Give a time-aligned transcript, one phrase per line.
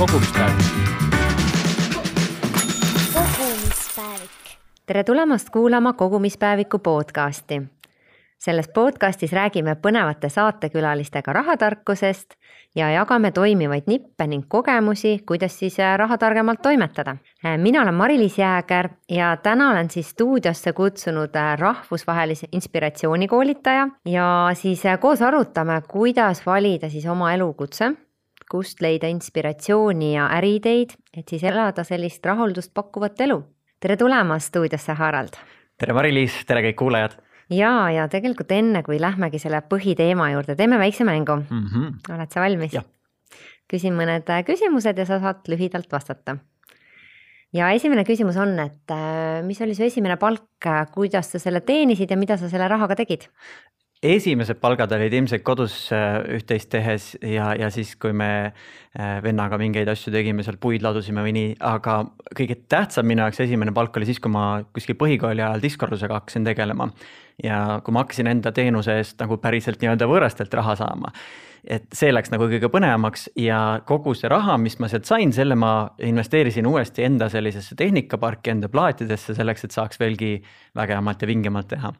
[0.00, 0.64] kogumispäevik.
[3.14, 4.30] kogumispäevik.
[4.86, 7.62] tere tulemast kuulama Kogumispäeviku podcasti.
[8.38, 12.30] selles podcastis räägime põnevate saatekülalistega rahatarkusest
[12.76, 17.16] ja jagame toimivaid nippe ning kogemusi, kuidas siis äh, raha targemalt toimetada.
[17.44, 24.50] Äh, mina olen Mari-Liis Jääger ja täna olen siis stuudiosse kutsunud äh, rahvusvahelise inspiratsioonikoolitaja ja
[24.54, 27.92] siis koos arutame, kuidas valida siis oma elukutse
[28.50, 33.40] kust leida inspiratsiooni ja äriideid, et siis elada sellist rahuldust pakkuvat elu.
[33.80, 35.38] tere tulemast stuudiosse, Harald!
[35.78, 37.16] tere, Mari-Liis, tere kõik kuulajad!
[37.54, 41.66] ja, ja tegelikult enne, kui lähmegi selle põhiteema juurde, teeme väikse mängu mm.
[41.66, 42.14] -hmm.
[42.14, 42.78] oled sa valmis?
[43.70, 46.36] Küsin mõned äh, küsimused ja sa saad lühidalt vastata.
[47.52, 52.10] ja esimene küsimus on, et äh, mis oli su esimene palk, kuidas sa selle teenisid
[52.10, 53.30] ja mida sa selle rahaga tegid?
[54.02, 59.58] Esimesed palgad olid ilmselt kodus äh, üht-teist tehes ja, ja siis, kui me äh, vennaga
[59.60, 61.98] mingeid asju tegime, seal puid ladusime või nii, aga
[62.36, 66.48] kõige tähtsam minu jaoks esimene palk oli siis, kui ma kuskil põhikooli ajal diskorlusega hakkasin
[66.48, 66.88] tegelema.
[67.44, 71.12] ja kui ma hakkasin enda teenuse eest nagu päriselt nii-öelda võõrastelt raha saama.
[71.64, 75.54] et see läks nagu kõige põnevamaks ja kogu see raha, mis ma sealt sain, selle
[75.60, 80.38] ma investeerisin uuesti enda sellisesse tehnikaparki, enda plaatidesse selleks, et saaks veelgi
[80.74, 81.92] vägevamalt ja vingemalt teha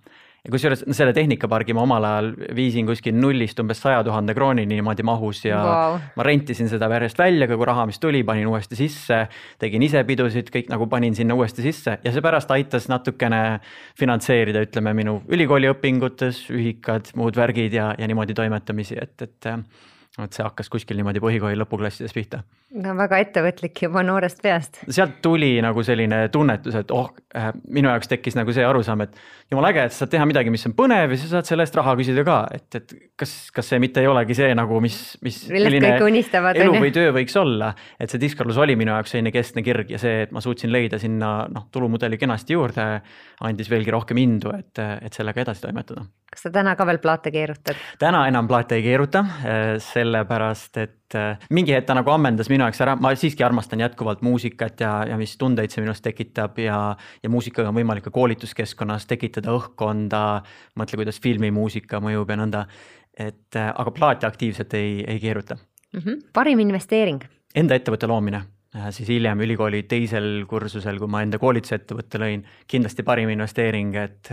[0.45, 5.05] ja kusjuures selle tehnikapargi ma omal ajal viisin kuskil nullist umbes saja tuhande kroonini niimoodi
[5.07, 5.99] mahus ja wow.
[6.17, 9.21] ma rentisin seda järjest välja, kogu raha, mis tuli, panin uuesti sisse.
[9.61, 13.61] tegin ise pidusid, kõik nagu panin sinna uuesti sisse ja see pärast aitas natukene
[13.99, 19.53] finantseerida, ütleme minu ülikooliõpingutes ühikad, muud värgid ja, ja niimoodi toimetamisi, et, et
[20.27, 22.43] et see hakkas kuskil niimoodi põhikooli lõpuklassides pihta.
[22.83, 24.81] no väga ettevõtlik juba noorest peast.
[24.89, 29.17] sealt tuli nagu selline tunnetus, et oh äh,, minu jaoks tekkis nagu see arusaam, et
[29.51, 31.79] jumala äge, et sa saad teha midagi, mis on põnev ja sa saad selle eest
[31.81, 35.43] raha küsida ka, et, et kas, kas see mitte ei olegi see nagu, mis, mis.
[35.51, 40.01] elu või töö võiks olla, et see diskorlus oli minu jaoks selline keskne kirg ja
[40.03, 42.89] see, et ma suutsin leida sinna noh, tulumudeli kenasti juurde,
[43.47, 47.33] andis veelgi rohkem indu, et, et sellega edasi toimetada kas sa täna ka veel plaate
[47.35, 47.79] keerutad?
[47.99, 49.73] täna enam plaate ei keeruta, äh,
[50.11, 54.23] sellepärast et äh, mingi hetk ta nagu ammendas minu jaoks ära, ma siiski armastan jätkuvalt
[54.27, 56.81] muusikat ja, ja mis tundeid see minus tekitab ja,
[57.23, 60.23] ja muusikaga on võimalik ka koolituskeskkonnas tekitada õhkkonda.
[60.79, 62.65] mõtle, kuidas filmimuusika mõjub ja nõnda,
[63.17, 66.01] et äh, aga plaate aktiivselt ei, ei keeruta mm.
[66.01, 66.25] -hmm.
[66.33, 67.23] parim investeering?
[67.55, 68.45] Enda ettevõtte loomine
[68.95, 74.31] siis hiljem ülikooli teisel kursusel, kui ma enda koolitusettevõtte lõin, kindlasti parim investeering, et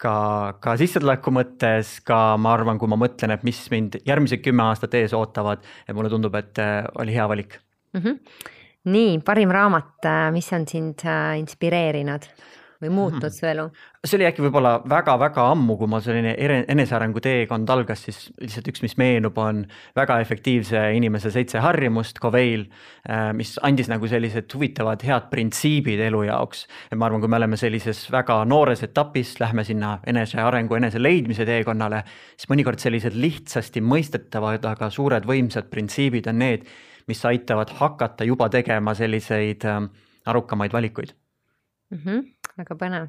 [0.00, 0.16] ka,
[0.62, 4.94] ka sissetuleku mõttes, ka ma arvan, kui ma mõtlen, et mis mind järgmised kümme aastat
[4.98, 7.58] ees ootavad, et mulle tundub, et äh, oli hea valik
[7.94, 8.00] mm.
[8.00, 8.44] -hmm.
[8.92, 12.28] nii, parim raamat, äh, mis on sind äh, inspireerinud?
[12.82, 13.38] Või muutnud -hmm.
[13.38, 13.66] su elu?
[14.06, 16.34] see oli äkki võib-olla väga-väga ammu, kui mul selline
[16.70, 19.64] enesearengu teekond algas, siis lihtsalt üks, mis meenub, on
[19.96, 22.66] väga efektiivse inimese seitse harjumust, Coveil,
[23.08, 26.66] äh, mis andis nagu sellised huvitavad head printsiibid elu jaoks.
[26.90, 31.44] et ma arvan, kui me oleme sellises väga noores etapis, lähme sinna enesearengu, enese leidmise
[31.44, 32.04] teekonnale,
[32.36, 36.66] siis mõnikord sellised lihtsasti mõistetavad, aga suured võimsad printsiibid on need,
[37.06, 39.82] mis aitavad hakata juba tegema selliseid äh,
[40.26, 41.14] arukamaid valikuid
[41.90, 41.98] mm.
[41.98, 43.08] -hmm väga põnev.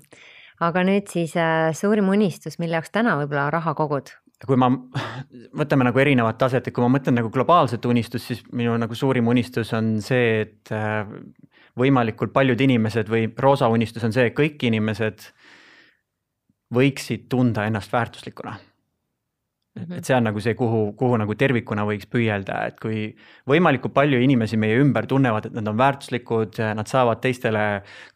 [0.59, 4.13] aga nüüd siis äh, suurim unistus, mille jaoks täna võib-olla raha kogud?
[4.45, 4.69] kui ma,
[5.57, 9.27] võtame nagu erinevat taset, et kui ma mõtlen nagu globaalset unistust, siis minu nagu suurim
[9.33, 11.09] unistus on see, et äh,
[11.77, 15.25] võimalikult paljud inimesed või roosa unistus on see, et kõik inimesed
[16.73, 18.57] võiksid tunda ennast väärtuslikuna.
[19.95, 23.07] Et see on nagu see, kuhu, kuhu nagu tervikuna võiks püüelda, et kui
[23.49, 27.65] võimalikult palju inimesi meie ümber tunnevad, et nad on väärtuslikud, nad saavad teistele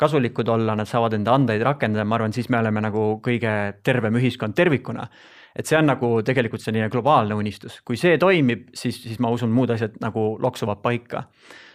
[0.01, 4.19] kasulikud olla, nad saavad enda andeid rakendada, ma arvan, siis me oleme nagu kõige tervem
[4.21, 5.07] ühiskond tervikuna.
[5.51, 9.51] et see on nagu tegelikult selline globaalne unistus, kui see toimib, siis, siis ma usun,
[9.51, 11.25] muud asjad nagu loksuvad paika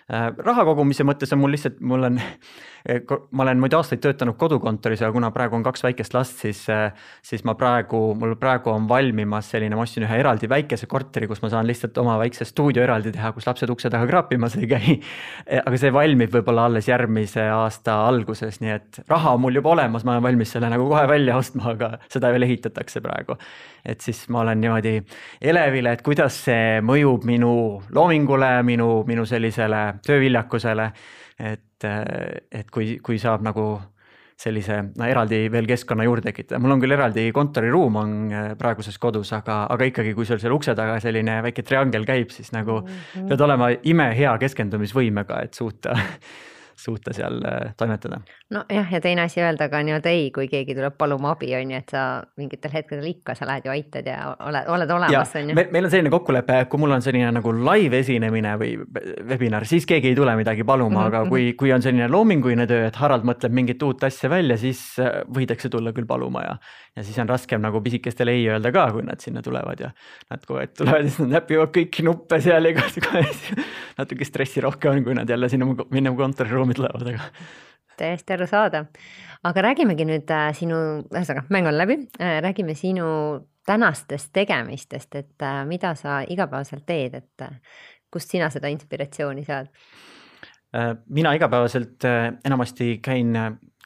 [0.08, 2.18] raha kogumise mõttes on mul lihtsalt, mul on,
[2.88, 3.00] eh,
[3.34, 6.94] ma olen muidu aastaid töötanud kodukontoris, aga kuna praegu on kaks väikest last, siis, äh,
[7.26, 11.42] siis ma praegu, mul praegu on valmimas selline, ma ostsin ühe eraldi väikese korteri, kus
[11.42, 14.96] ma saan lihtsalt oma väikse stuudio eraldi teha, kus lapsed ukse taga kraapimas ei käi.
[15.46, 19.70] Eh, aga see valmib võib-olla alles järgmise aasta alguses, nii et raha on mul juba
[19.76, 23.36] olemas, ma olen valmis selle nagu kohe välja ostma, aga seda veel ehitatakse praegu.
[23.86, 24.96] Et siis ma olen niimoodi
[25.40, 27.52] elevil, et kuidas see mõjub minu
[27.94, 30.90] loomingule, minu, minu sellisele tööviljakusele.
[31.38, 33.66] et, et kui, kui saab nagu
[34.36, 38.98] sellise no, eraldi veel keskkonna juurde tekitada, mul on küll eraldi kontoriruum on äh, praeguses
[39.00, 42.82] kodus, aga, aga ikkagi, kui sul seal ukse taga selline väike triangel käib, siis nagu
[42.82, 43.30] mm -hmm.
[43.30, 45.96] pead olema imehea keskendumisvõimega, et suuta
[46.76, 48.20] suuta seal äh, toimetada.
[48.50, 51.80] nojah, ja teine asi öelda ka nii-öelda ei, kui keegi tuleb paluma abi, on ju,
[51.80, 52.02] et sa
[52.36, 55.56] mingitel hetkedel ikka sa lähed ju aitad ja oled, oled olemas, on ju.
[55.56, 58.74] meil on selline kokkulepe, kui mul on selline nagu live esinemine või
[59.28, 61.06] webinar, siis keegi ei tule midagi paluma mm, -hmm.
[61.08, 64.82] aga kui, kui on selline loominguline töö, et Harald mõtleb mingit uut asja välja, siis
[65.00, 66.56] äh, võidakse tulla küll paluma ja,
[66.96, 69.90] ja siis on raskem nagu pisikestele ei öelda ka, kui nad sinna tulevad ja
[70.30, 73.24] nad kogu aeg tulevad ja siis nad näpivad kõiki nuppe seal ja igasugu
[74.00, 77.30] natuke stressirohke on, kui nad jälle sinna minu kontoriruumi tulevad, aga
[77.96, 78.86] täiesti arusaadav.
[79.46, 83.06] aga räägimegi nüüd äh, sinu, ühesõnaga mäng on läbi äh,, räägime sinu
[83.66, 87.46] tänastest tegemistest, et äh, mida sa igapäevaselt teed, et
[88.12, 89.70] kust sina seda inspiratsiooni saad?
[91.08, 92.04] Mina igapäevaselt
[92.44, 93.32] enamasti käin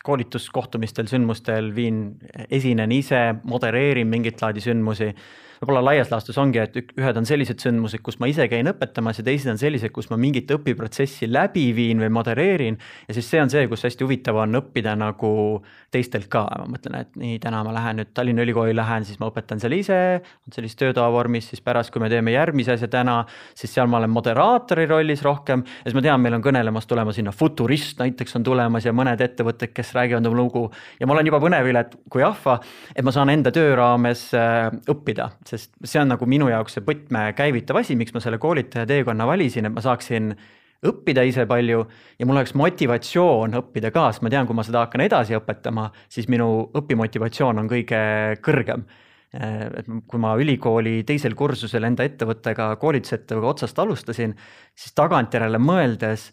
[0.05, 2.17] koolituskohtumistel, sündmustel, viin,
[2.51, 5.11] esinen ise, modereerin mingit laadi sündmusi
[5.61, 9.25] võib-olla laias laastus ongi, et ühed on sellised sündmused, kus ma ise käin õpetamas ja
[9.27, 12.79] teised on sellised, kus ma mingit õpiprotsessi läbi viin või modereerin.
[13.09, 15.33] ja siis see on see, kus hästi huvitav on õppida nagu
[15.93, 19.29] teistelt ka, ma mõtlen, et nii täna ma lähen nüüd Tallinna Ülikooli lähen, siis ma
[19.31, 19.99] õpetan seal ise,
[20.55, 23.19] sellises töötoa vormis, siis pärast, kui me teeme järgmise asja täna,
[23.59, 25.65] siis seal ma olen moderaatori rollis rohkem.
[25.83, 29.21] Ja siis ma tean, meil on kõnelemas tulema sinna futurist näiteks on tulemas ja mõned
[29.25, 30.65] ettevõtted, kes räägivad oma lugu.
[31.01, 32.61] Ja ma olen juba põnevil, et kui ahva,
[32.95, 36.87] et ma saan enda töö raames äh, õppida sest see on nagu minu jaoks see
[36.87, 40.33] võtmekäivitav asi, miks ma selle koolitaja teekonna valisin, et ma saaksin
[40.87, 41.83] õppida ise palju
[42.19, 45.91] ja mul oleks motivatsioon õppida ka, sest ma tean, kui ma seda hakkan edasi õpetama,
[46.09, 48.03] siis minu õpimotivatsioon on kõige
[48.45, 48.87] kõrgem.
[49.31, 54.33] et kui ma ülikooli teisel kursusel enda ettevõttega, koolitusettevõttega otsast alustasin,
[54.75, 56.33] siis tagantjärele mõeldes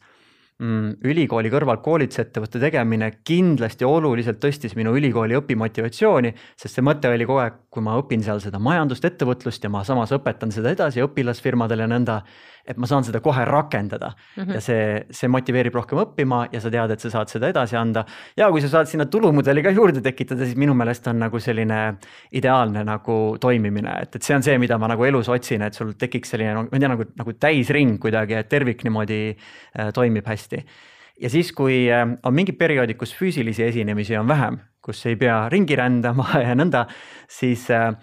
[0.57, 7.43] ülikooli kõrval koolitusettevõtte tegemine kindlasti oluliselt tõstis minu ülikooli õpimotivatsiooni, sest see mõte oli kogu
[7.43, 11.85] aeg, kui ma õpin seal seda majandust, ettevõtlust ja ma samas õpetan seda edasi õpilasfirmadele
[11.85, 12.23] ja nõnda,
[12.67, 14.53] et ma saan seda kohe rakendada mm -hmm.
[14.53, 18.05] ja see, see motiveerib rohkem õppima ja sa tead, et sa saad seda edasi anda.
[18.37, 21.97] ja kui sa saad sinna tulumudeli ka juurde tekitada, siis minu meelest on nagu selline
[22.31, 25.93] ideaalne nagu toimimine, et, et see on see, mida ma nagu elus otsin, et sul
[25.93, 29.37] tekiks selline, ma ei tea, nagu, nagu täisring kuidagi, et tervik niimoodi
[29.79, 30.63] äh, toimib hästi
[31.21, 35.47] ja siis, kui äh, on mingid perioodid, kus füüsilisi esinemisi on vähem, kus ei pea
[35.49, 36.85] ringi rändama ja nõnda,
[37.29, 37.93] siis äh,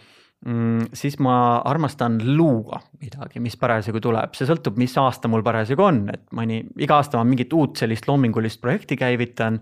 [0.46, 1.36] mm, siis ma
[1.66, 6.62] armastan luua midagi, mis parasjagu tuleb, see sõltub, mis aasta mul parasjagu on, et mõni,
[6.84, 9.60] iga aasta ma mingit uut sellist loomingulist projekti käivitan.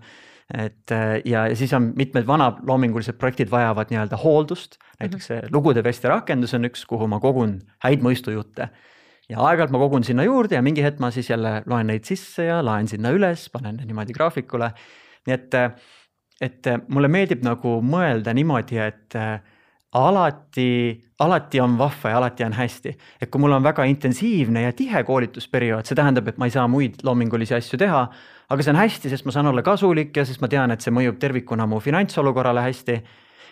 [0.53, 5.43] et äh, ja, ja siis on mitmed vanad loomingulised projektid vajavad nii-öelda hooldust, näiteks see
[5.51, 8.67] lugude vesti rakendus on üks, kuhu ma kogun häid mõistujutte
[9.31, 12.49] ja aeg-ajalt ma kogun sinna juurde ja mingi hetk ma siis jälle loen neid sisse
[12.49, 14.73] ja laen sinna üles, panen niimoodi graafikule.
[15.27, 15.55] nii et,
[16.43, 19.17] et mulle meeldib nagu mõelda niimoodi, et
[19.93, 22.95] alati, alati on vahva ja alati on hästi.
[23.21, 26.67] et kui mul on väga intensiivne ja tihe koolitusperiood, see tähendab, et ma ei saa
[26.67, 28.07] muid loomingulisi asju teha,
[28.49, 30.93] aga see on hästi, sest ma saan olla kasulik ja sest ma tean, et see
[30.93, 32.97] mõjub tervikuna mu finantsolukorrale hästi.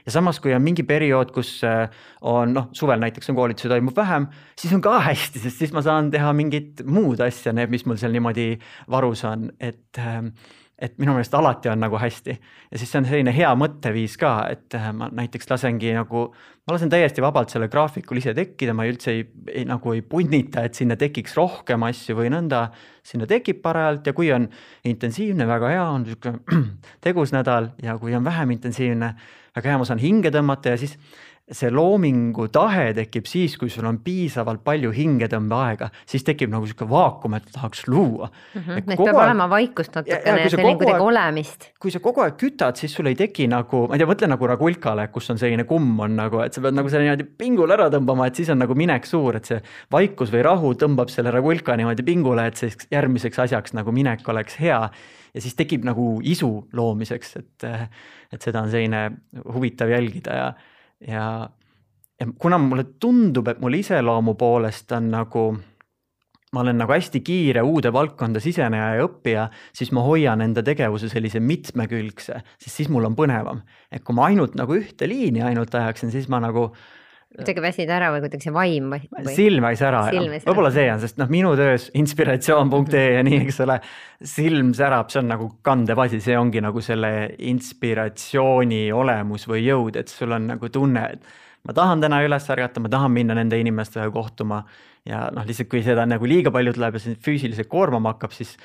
[0.06, 1.90] ja samas, kui on mingi periood, kus äh,
[2.26, 4.26] on noh, suvel näiteks on koolitusi toimub vähem,
[4.58, 8.02] siis on ka hästi, sest siis ma saan teha mingit muud asja, need, mis mul
[8.02, 8.56] seal niimoodi
[8.90, 10.34] varus on, et ähm,
[10.82, 14.32] et minu meelest alati on nagu hästi ja siis see on selline hea mõtteviis ka,
[14.50, 16.24] et äh, ma näiteks lasengi nagu,
[16.66, 20.66] ma lasen täiesti vabalt sellel graafikul ise tekkida, ma üldse ei, ei nagu ei punnita,
[20.66, 22.70] et sinna tekiks rohkem asju või nõnda.
[23.04, 24.48] sinna tekib parajalt ja kui on
[24.86, 26.34] intensiivne, väga hea, on sihuke
[27.06, 29.14] tegus nädal ja kui on vähem intensiivne,
[29.56, 30.98] väga hea, ma saan hinge tõmmata ja siis
[31.52, 36.88] see loomingu tahe tekib siis, kui sul on piisavalt palju hingetõmbeaega, siis tekib nagu sihuke
[36.90, 38.62] vaakum, et tahaks luua mm.
[38.62, 38.78] -hmm.
[38.78, 39.20] et peab aeg...
[39.26, 41.70] olema vaikust natukene selline kuidagi olemist.
[41.80, 44.52] kui sa kogu aeg kütad, siis sul ei teki nagu, ma ei tea, mõtle nagu
[44.54, 47.90] Ragulkale, kus on selline kumm on nagu, et sa pead nagu selle niimoodi pingule ära
[47.92, 49.62] tõmbama, et siis on nagu minek suur, et see
[49.92, 54.60] vaikus või rahu tõmbab selle Ragulka niimoodi pingule, et see järgmiseks asjaks nagu minek oleks
[54.62, 54.82] hea
[55.34, 57.66] ja siis tekib nagu isu loomiseks, et,
[58.32, 59.10] et seda on selline
[59.54, 60.52] huvitav jälgida ja
[61.08, 61.50] ja,
[62.20, 65.46] ja kuna mulle tundub, et mul iseloomu poolest on nagu
[66.52, 71.08] ma olen nagu hästi kiire uude valdkonda siseneja ja õppija, siis ma hoian enda tegevuse
[71.12, 73.62] sellise mitmekülgse, sest siis mul on põnevam.
[73.92, 76.72] et kui ma ainult nagu ühte liini ainult ajaksin, siis ma nagu
[77.32, 79.36] kuidagi väsid ära või kuidagi see vaim või?
[79.36, 83.78] silm väis ära, võib-olla see on, sest noh, minu töös inspiratsioon.ee ja nii, eks ole,
[84.34, 87.14] silm särab, see on nagu kandev asi, see ongi nagu selle
[87.52, 92.84] inspiratsiooni olemus või jõud, et sul on nagu tunne, et ma tahan täna üles ärgata,
[92.84, 94.64] ma tahan minna nende inimestega kohtuma
[95.08, 98.58] ja noh, lihtsalt kui seda nagu liiga palju tuleb ja see füüsiliselt koormama hakkab, siis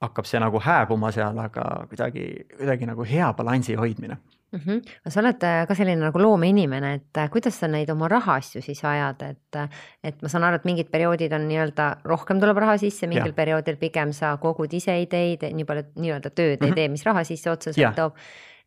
[0.00, 2.26] hakkab see nagu hääbuma seal, aga kuidagi,
[2.56, 4.18] kuidagi nagu hea balansi hoidmine
[4.52, 4.60] mm.
[4.60, 5.10] -hmm.
[5.10, 8.84] sa oled äh, ka selline nagu loomeinimene, et äh, kuidas sa neid oma rahaasju siis
[8.84, 9.68] ajad, et, äh,
[10.04, 13.38] et ma saan aru, et mingid perioodid on nii-öelda rohkem tuleb raha sisse, mingil ja.
[13.40, 16.64] perioodil pigem sa kogud ise ideid, nii palju nii-öelda tööd mm -hmm.
[16.64, 16.74] ei mhm.
[16.74, 18.14] tee, mis raha sisse otseselt toob.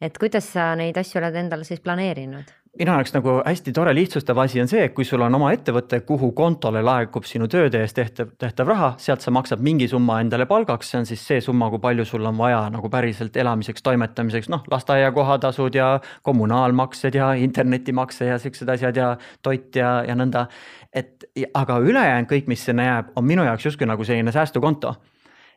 [0.01, 2.51] et kuidas sa neid asju oled endale siis planeerinud?
[2.79, 5.99] Minu jaoks nagu hästi tore lihtsustav asi on see, et kui sul on oma ettevõte,
[6.07, 10.47] kuhu kontole laekub sinu tööde eest tehtav, tehtav raha, sealt sa maksad mingi summa endale
[10.47, 14.47] palgaks, see on siis see summa, kui palju sul on vaja nagu päriselt elamiseks, toimetamiseks,
[14.53, 15.91] noh, lasteaia kohatasud ja
[16.23, 19.13] kommunaalmaksed ja internetimakse ja siuksed asjad ja
[19.43, 20.47] toit ja, ja nõnda.
[20.95, 24.95] et aga ülejäänud kõik, mis sinna jääb, on minu jaoks justkui nagu selline säästukonto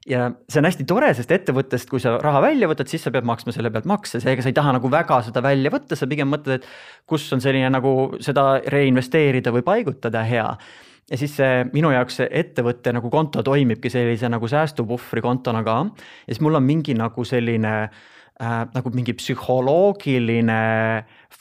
[0.09, 3.27] ja see on hästi tore, sest ettevõttest, kui sa raha välja võtad, siis sa pead
[3.29, 6.31] maksma selle pealt makse, seega sa ei taha nagu väga seda välja võtta, sa pigem
[6.33, 7.95] mõtled, et kus on selline nagu
[8.25, 10.49] seda reinvesteerida või paigutada hea.
[11.11, 15.83] Ja siis see minu jaoks see ettevõtte nagu konto toimibki sellise nagu säästupuhvri kontona ka.
[16.25, 20.61] ja siis mul on mingi nagu selline äh, nagu mingi psühholoogiline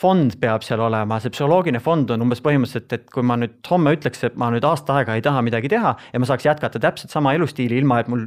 [0.03, 3.93] fond peab seal olema, see psühholoogiline fond on umbes põhimõtteliselt, et kui ma nüüd homme
[3.95, 7.13] ütleks, et ma nüüd aasta aega ei taha midagi teha ja ma saaks jätkata täpselt
[7.13, 8.25] sama elustiili, ilma et mul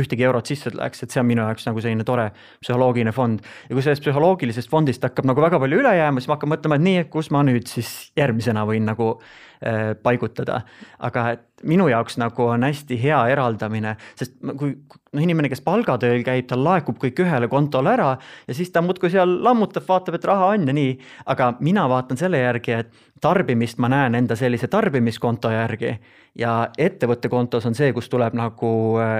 [0.00, 2.30] ühtegi eurot sisse läheks, et see on minu jaoks nagu selline tore
[2.62, 3.44] psühholoogiline fond.
[3.68, 6.80] ja kui sellest psühholoogilisest fondist hakkab nagu väga palju üle jääma, siis ma hakkan mõtlema,
[6.80, 10.62] et nii, et kus ma nüüd siis järgmisena võin nagu äh, paigutada.
[10.98, 14.76] aga et minu jaoks nagu on hästi hea eraldamine, sest kui
[15.12, 18.14] noh, inimene, kes palgatööl käib, tal laekub kõik ühele kontole ära
[18.46, 20.96] ja siis ta muudkui seal lammutab, vaatab, et raha on ja nii.
[21.34, 25.92] aga mina vaatan selle järgi, et tarbimist ma näen enda sellise tarbimiskonto järgi
[26.38, 28.70] ja ettevõtte kontos on see, kus tuleb nagu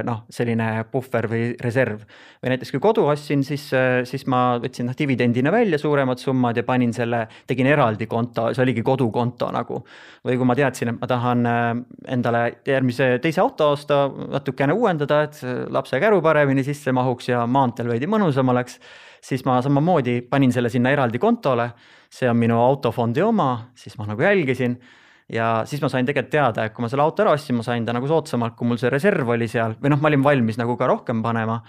[0.06, 2.06] noh, selline puhver või reserv.
[2.40, 3.66] või näiteks kui kodu ostsin, siis,
[4.09, 8.62] siis ma võtsin noh dividendina välja suuremad summad ja panin selle, tegin eraldi konto, see
[8.62, 9.82] oligi kodukonto nagu.
[10.25, 11.47] või kui ma teadsin, et ma tahan
[12.09, 15.40] enda endale järgmise teise auto osta, natukene uuendada, et
[15.80, 18.78] lapse käru paremini sisse mahuks ja maanteel veidi mõnusam oleks,
[19.25, 21.70] siis ma samamoodi panin selle sinna eraldi kontole.
[22.10, 24.80] see on minu autofondi oma, siis ma nagu jälgisin.
[25.30, 27.84] Ja siis ma sain tegelikult teada, et kui ma selle auto ära ostsin, ma sain
[27.87, 29.76] ta nagu soodsamalt, kui mul see reserv oli seal.
[29.78, 31.60] Või noh, ma olin valmis nagu ka rohkem panema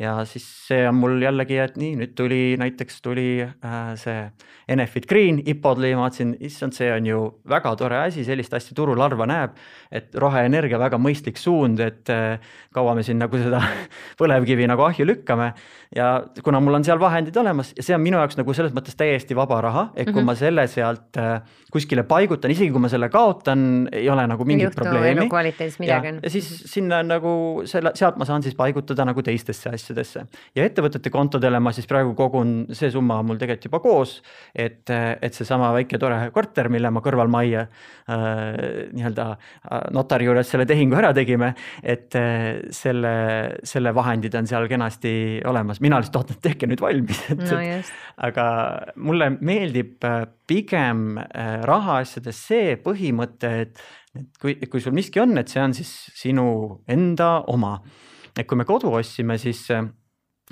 [0.00, 4.26] ja siis see on mul jällegi, et nii, nüüd tuli näiteks tuli äh, see
[4.68, 9.00] Enefit Green IPO-dli, ma vaatasin, issand, see on ju väga tore asi, sellist asja turul
[9.00, 9.56] harva näeb.
[9.96, 12.42] et roheenergia väga mõistlik suund, et äh,
[12.74, 13.62] kaua me siin nagu seda
[14.20, 15.52] põlevkivi nagu ahju lükkame.
[15.96, 16.10] ja
[16.44, 19.38] kuna mul on seal vahendid olemas ja see on minu jaoks nagu selles mõttes täiesti
[19.38, 20.26] vaba raha, et kui mm -hmm.
[20.26, 21.40] ma selle sealt äh,
[21.72, 25.20] kuskile paigutan, isegi kui ma selle kaotan, ei ole nagu mingit Juhtu probleemi.
[25.20, 26.20] elukvaliteedis midagi on.
[26.22, 30.26] ja siis sinna nagu selle, sealt ma saan siis paigutada nagu teistesse asjadesse asjadesse.
[30.56, 34.16] ja ettevõtete kontodele ma siis praegu kogun, see summa on mul tegelikult juba koos,
[34.54, 38.22] et, et seesama väike tore korter, mille ma kõrvalmajja äh,
[38.96, 41.52] nii-öelda äh, notari juures selle tehingu ära tegime,
[41.82, 43.14] et äh, selle,
[43.66, 45.14] selle vahendid on seal kenasti
[45.46, 47.60] olemas, mina lihtsalt ootan, et tehke nüüd valmis, et no,
[48.26, 48.48] aga
[48.96, 55.36] mulle meeldib äh, pigem äh, rahaasjades see põhimõte, et et kui, kui sul miski on,
[55.40, 56.46] et see on siis sinu
[56.88, 57.76] enda oma
[58.36, 59.86] et kui me kodu ostsime, siis äh,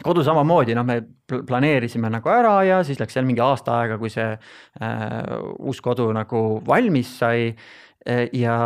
[0.02, 1.00] kodu samamoodi, noh, me
[1.46, 6.08] planeerisime nagu ära ja siis läks seal mingi aasta aega, kui see äh, uus kodu
[6.16, 8.56] nagu valmis sai äh, ja,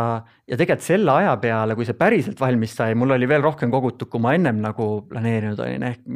[0.47, 4.09] ja tegelikult selle aja peale, kui see päriselt valmis sai, mul oli veel rohkem kogutud,
[4.09, 6.09] kui ma ennem nagu planeerinud olin, ehk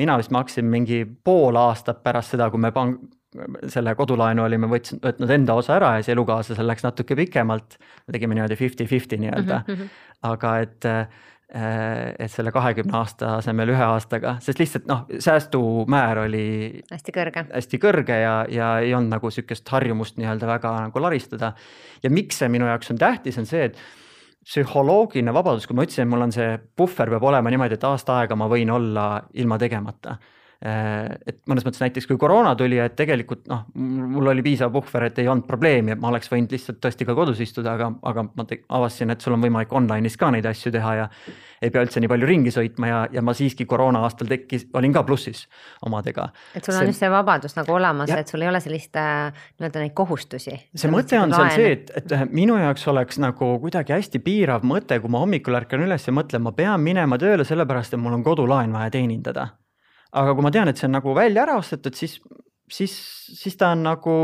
[0.00, 2.96] mina vist maksin mingi pool aastat pärast seda, kui me pang-,
[3.68, 7.78] selle kodulaenu olime võtsin, võtnud enda osa ära ja siis elukaaslasel läks natuke pikemalt.
[8.12, 9.88] tegime niimoodi fifty-fifty nii-öelda mm, -hmm.
[10.32, 11.08] aga et äh,
[11.46, 16.46] et selle kahekümne aasta asemel ühe aastaga, sest lihtsalt noh, säästumäär oli
[16.90, 21.52] hästi kõrge, hästi kõrge ja, ja ei olnud nagu sihukest harjumust nii-öelda väga nagu laristada.
[22.02, 23.78] ja miks see minu jaoks on tähtis, on see, et
[24.46, 28.38] psühholoogiline vabadus, kui ma ütlesin, mul on see puhver peab olema niimoodi, et aasta aega
[28.38, 29.06] ma võin olla
[29.38, 30.32] ilma tegemata Äh,
[30.62, 35.18] et mõnes mõttes näiteks kui koroona tuli, et tegelikult noh, mul oli piisav puhver, et
[35.20, 38.46] ei olnud probleemi, et ma oleks võinud lihtsalt tõesti ka kodus istuda, aga, aga ma
[38.46, 41.10] avastasin, et sul on võimalik online'is ka neid asju teha ja
[41.62, 44.94] ei pea üldse nii palju ringi sõitma ja, ja ma siiski koroona aastal tekkis, olin
[44.96, 45.44] ka plussis
[45.84, 46.30] omadega.
[46.54, 49.36] et sul on see, just see vabadus nagu olemas, et sul ei ole sellist äh,
[49.58, 50.56] nii-öelda neid kohustusi.
[50.72, 55.00] see mõte on seal see, et, et minu jaoks oleks nagu kuidagi hästi piirav mõte,
[55.02, 58.24] kui ma hommikul ärkan üles ja mõtlen, ma pean minema tööle sellepärast, et mul on
[58.24, 59.50] kodulaen vaja teenindada
[60.12, 62.20] aga kui ma tean, et see on nagu välja ära ostetud, siis,
[62.70, 62.94] siis,
[63.42, 64.16] siis ta on nagu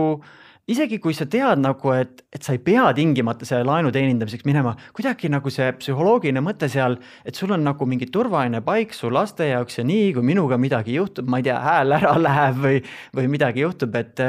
[0.71, 4.75] isegi kui sa tead nagu, et, et sa ei pea tingimata selle laenu teenindamiseks minema,
[4.95, 9.51] kuidagi nagu see psühholoogiline mõte seal, et sul on nagu mingi turvaline paik su laste
[9.51, 12.83] jaoks ja nii, kui minuga midagi juhtub, ma ei tea, hääl ära läheb või,
[13.19, 14.27] või midagi juhtub, et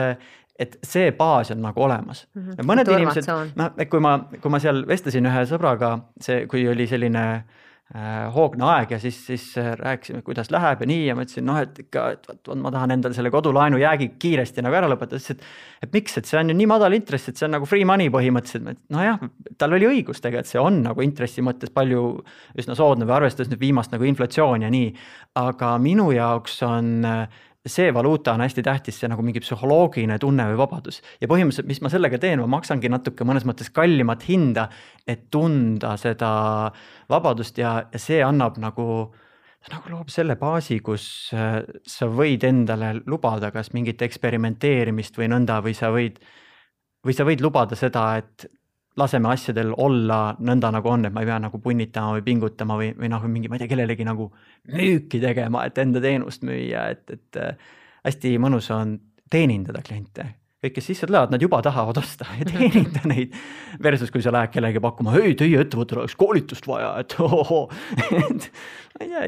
[0.64, 2.42] et see baas on nagu olemas mm.
[2.42, 2.68] -hmm.
[2.70, 3.26] mõned inimesed,
[3.58, 7.63] noh, et kui ma, kui ma seal vestlesin ühe sõbraga, see, kui oli selline äh,
[8.34, 11.60] hoogne aeg ja siis, siis äh, rääkisime, kuidas läheb ja nii ja ma ütlesin, noh,
[11.62, 15.36] et ikka, et vot, ma tahan endale selle kodulaenu jäägi kiiresti nagu ära lõpetada, siis
[15.36, 15.44] et.
[15.86, 18.10] et miks, et see on ju nii madal intress, et see on nagu free money
[18.14, 19.22] põhimõtteliselt, nojah,
[19.62, 22.06] tal oli õigus tegelikult, see on nagu intressi mõttes palju
[22.58, 24.90] üsna soodne või arvestades nüüd viimast nagu inflatsiooni ja nii.
[25.44, 27.04] aga minu jaoks on
[27.66, 31.02] see valuuta on hästi tähtis, see nagu mingi psühholoogiline tunne või vabadus.
[31.22, 34.68] ja põhimõtteliselt, mis ma sellega teen, ma maksangi natuke mõnes mõttes kallimat hinda,
[35.08, 36.32] et tunda seda
[37.12, 38.88] vabadust ja, ja see annab nagu,
[39.72, 41.06] nagu loob selle baasi, kus
[41.36, 46.20] äh, sa võid endale lubada kas mingit eksperimenteerimist või nõnda või sa võid,
[47.04, 48.50] või sa võid lubada seda, et
[49.00, 52.92] laseme asjadel olla nõnda, nagu on, et ma ei pea nagu punnitama või pingutama või,
[52.98, 54.30] või noh, mingi, ma ei tea, kellelegi nagu
[54.70, 57.74] müüki tegema, et enda teenust müüa, et, et äh,
[58.06, 58.98] hästi mõnus on
[59.34, 60.28] teenindada kliente.
[60.64, 63.36] Kõik, kes sisse tulevad, nad juba tahavad osta ja teenida neid.
[63.84, 67.66] Versus kui sa lähed kellelegi pakkuma, ei, teie ettevõttel oleks koolitust vaja, et ohohoo
[68.00, 68.50] et
[68.94, 69.24] ma ei tea,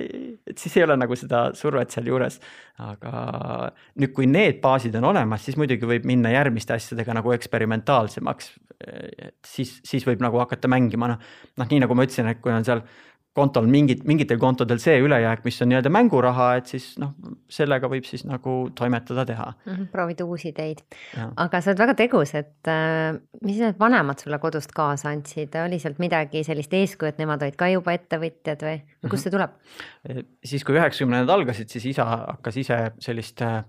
[0.51, 2.39] et siis ei ole nagu seda survet sealjuures.
[2.85, 8.53] aga nüüd, kui need baasid on olemas, siis muidugi võib minna järgmiste asjadega nagu eksperimentaalsemaks
[9.45, 11.21] siis, siis võib nagu hakata mängima, noh,
[11.59, 12.83] noh, nii nagu ma ütlesin, et kui on seal
[13.35, 17.11] kontol mingid, mingitel kontodel see ülejääk, mis on nii-öelda mänguraha, et siis noh,
[17.51, 19.47] sellega võib siis nagu toimetada teha.
[19.65, 20.83] -hmm, proovida uusi ideid.
[21.35, 25.79] aga sa oled väga tegus, et äh, mis need vanemad sulle kodust kaasa andsid, oli
[25.79, 29.59] sealt midagi sellist eeskuju, et nemad olid ka juba ettevõtjad või, kust see tuleb?
[30.45, 33.63] Siis, kui üheksakümnendad algasid, siis isa hakkas ise sellist Äh,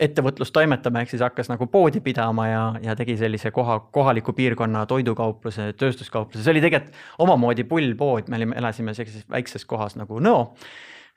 [0.00, 4.84] ettevõtlust toimetama, ehk siis hakkas nagu poodi pidama ja, ja tegi sellise koha, kohaliku piirkonna
[4.90, 10.50] toidukaupluse, tööstuskaupluse, see oli tegelikult omamoodi pullpood, me olime, elasime sellises väikses kohas nagu Nõo.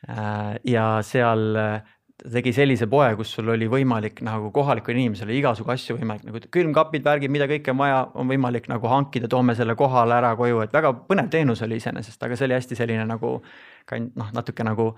[0.07, 1.57] Äh, ja seal
[2.23, 6.41] ta tegi sellise poe, kus sul oli võimalik nagu kohalikule inimesele igasugu asju võimalik nagu
[6.53, 10.61] külmkapid, värgid, mida kõike on vaja, on võimalik nagu hankida, toome selle kohale ära koju,
[10.63, 14.93] et väga põnev teenus oli iseenesest, aga see oli hästi selline nagu noh, natuke nagu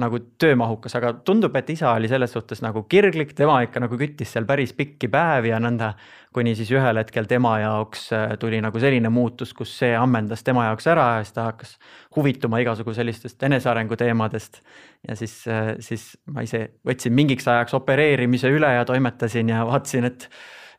[0.00, 4.32] nagu töömahukas, aga tundub, et isa oli selles suhtes nagu kirglik, tema ikka nagu küttis
[4.32, 5.92] seal päris pikki päevi ja nõnda.
[6.32, 10.64] kuni siis ühel hetkel tema jaoks äh, tuli nagu selline muutus, kus see ammendas tema
[10.70, 11.76] jaoks ära ja siis ta hakkas
[12.16, 14.62] huvituma igasugu sellistest enesearengu teemadest.
[15.08, 20.08] ja siis, äh, siis ma ise võtsin mingiks ajaks opereerimise üle ja toimetasin ja vaatasin,
[20.08, 20.28] et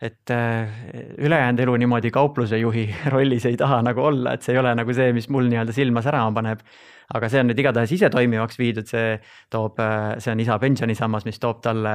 [0.04, 0.72] et äh,
[1.18, 4.96] ülejäänud elu niimoodi kaupluse juhi rollis ei taha nagu olla, et see ei ole nagu
[4.96, 6.66] see, mis mul nii-öelda silma särama paneb
[7.14, 9.18] aga see on nüüd igatahes ise toimivaks viidud, see
[9.54, 9.82] toob,
[10.24, 11.94] see on isa pensionisammas, mis toob talle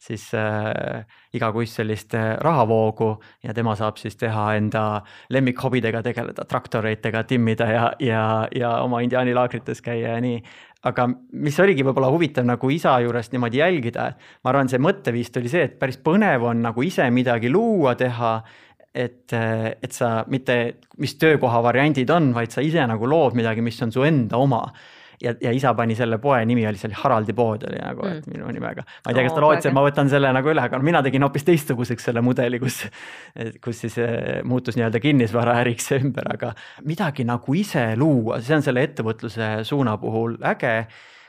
[0.00, 1.04] siis äh,
[1.36, 3.10] igakuist sellist äh, rahavoogu
[3.44, 4.84] ja tema saab siis teha enda
[5.28, 8.22] lemmikhobidega tegeleda, traktoritega timmida ja, ja,
[8.56, 10.40] ja oma indiaanilaagrites käia ja nii.
[10.88, 11.06] Aga
[11.44, 14.06] mis oligi võib-olla huvitav nagu isa juurest niimoodi jälgida,
[14.44, 18.38] ma arvan, see mõtteviis tuli see, et päris põnev on nagu ise midagi luua, teha
[18.94, 20.56] et, et sa mitte,
[20.98, 24.64] mis töökoha variandid on, vaid sa ise nagu lood midagi, mis on su enda oma
[25.22, 28.30] ja, ja isa pani selle poe nimi oli seal Haraldi pood oli nagu mm., et
[28.32, 28.84] minu nimega.
[28.86, 31.26] ma ei tea, kas ta lootis, et ma võtan selle nagu üle, aga mina tegin
[31.26, 32.82] hoopis teistsuguseks selle mudeli, kus,
[33.64, 36.54] kus siis eh, muutus nii-öelda kinnisvaraäriks ümber, aga
[36.88, 40.76] midagi nagu ise luua, see on selle ettevõtluse suuna puhul äge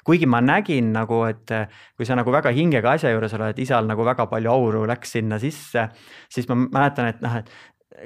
[0.05, 1.51] kuigi ma nägin nagu, et
[1.97, 5.37] kui sa nagu väga hingega asja juures oled, isal nagu väga palju auru läks sinna
[5.41, 5.87] sisse,
[6.31, 7.51] siis ma mäletan, et noh, et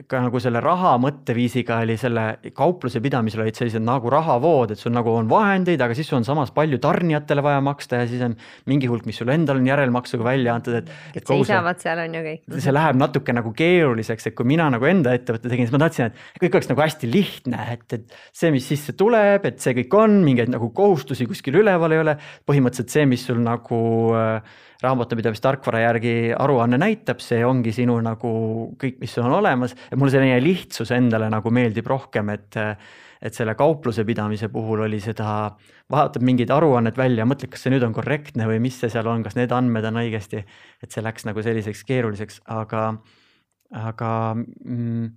[0.10, 2.24] ka nagu selle raha mõtteviisiga oli selle
[2.58, 6.28] kaupluse pidamisel olid sellised nagu rahavood, et sul nagu on vahendeid, aga siis sul on
[6.28, 8.36] samas palju tarnijatele vaja maksta ja siis on
[8.70, 10.92] mingi hulk, mis sul endal on järelmaksuga välja antud, et.
[11.16, 12.44] et seisavad seal on ju kõik.
[12.66, 16.12] see läheb natuke nagu keeruliseks, et kui mina nagu enda ettevõtte tegin, siis ma tahtsin,
[16.12, 20.00] et kõik oleks nagu hästi lihtne, et, et see, mis sisse tuleb, et see kõik
[20.02, 22.20] on, mingeid nagu kohustusi kuskil üleval ei ole.
[22.50, 23.80] põhimõtteliselt see, mis sul nagu
[24.18, 28.32] äh, raamatupidamistarkvara järgi aruanne näitab, see ongi sinu nagu
[28.82, 29.76] kõik, mis sul on olemas.
[29.92, 32.60] Ja mulle selline lihtsus endale nagu meeldib rohkem, et
[33.26, 35.56] et selle kaupluse pidamise puhul oli seda,
[35.90, 39.24] vaatad mingit aruannet välja, mõtled, kas see nüüd on korrektne või mis see seal on,
[39.26, 40.44] kas need andmed on õigesti,
[40.84, 42.84] et see läks nagu selliseks keeruliseks, aga,
[43.82, 45.08] aga mm,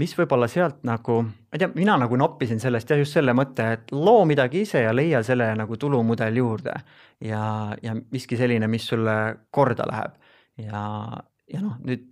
[0.00, 3.68] mis võib-olla sealt nagu, ma ei tea, mina nagu noppisin sellest jah, just selle mõtte,
[3.78, 6.74] et loo midagi ise ja leia selle nagu tulumudel juurde.
[7.24, 9.16] Ja, ja miski selline, mis sulle
[9.50, 10.18] korda läheb.
[10.60, 10.82] Ja,
[11.52, 12.04] ja noh, nüüd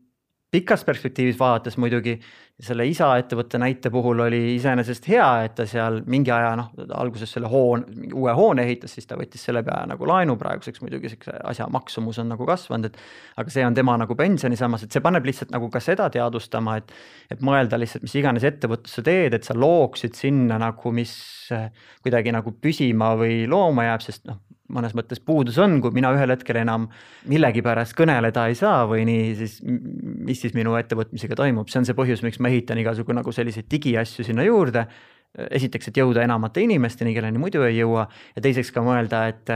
[0.54, 2.14] pikas perspektiivis vaadates muidugi
[2.62, 7.32] selle isa ettevõtte näite puhul oli iseenesest hea, et ta seal mingi aja noh, alguses
[7.34, 11.34] selle hoone, uue hoone ehitas, siis ta võttis selle pea nagu laenu, praeguseks muidugi siukse
[11.50, 13.00] asja maksumus on nagu kasvanud, et.
[13.42, 16.94] aga see on tema nagu pensionisammas, et see paneb lihtsalt nagu ka seda teadvustama, et,
[17.34, 21.16] et mõelda lihtsalt, mis iganes ettevõtlust sa teed, et sa looksid sinna nagu, mis
[22.06, 24.38] kuidagi nagu püsima või looma jääb, sest noh,
[24.72, 26.86] mõnes mõttes puudus on, kui mina ühel hetkel enam
[27.28, 31.96] millegipärast kõneleda ei saa või nii, siis mis siis minu ettevõtmisega toimub, see on see
[31.98, 34.86] põhjus, miks ma ehitan igasugu nagu selliseid digiasju sinna juurde.
[35.34, 39.50] esiteks, et jõuda enamate inimesteni, kelleni muidu ei jõua ja teiseks ka mõelda, et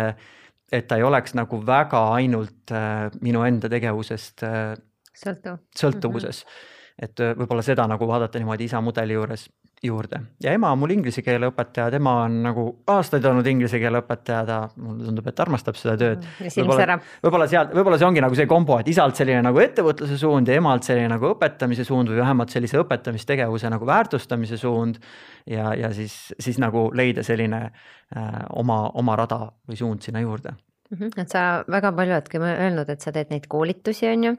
[0.72, 4.74] et ta ei oleks nagu väga ainult äh, minu enda tegevusest äh,
[5.16, 5.62] sõltuv.
[5.76, 6.50] sõltuvuses mm.
[6.50, 7.04] -hmm.
[7.06, 9.48] et äh, võib-olla seda nagu vaadata niimoodi isa mudeli juures
[9.82, 14.00] juurde ja ema on mul inglise keele õpetaja, tema on nagu aastaid olnud inglise keele
[14.02, 16.26] õpetaja, ta mulle tundub, et armastab seda tööd.
[16.42, 17.04] särab.
[17.24, 20.58] võib-olla sealt, võib-olla see ongi nagu see kombo, et isalt selline nagu ettevõtluse suund ja
[20.58, 24.98] emalt selline nagu õpetamise suund või vähemalt sellise õpetamistegevuse nagu väärtustamise suund.
[25.46, 30.54] ja, ja siis, siis nagu leida selline äh, oma, oma rada või suund sinna juurde
[30.90, 30.96] mm.
[30.98, 31.20] -hmm.
[31.22, 34.34] et sa väga palju oledki öelnud, et sa teed neid koolitusi, on ju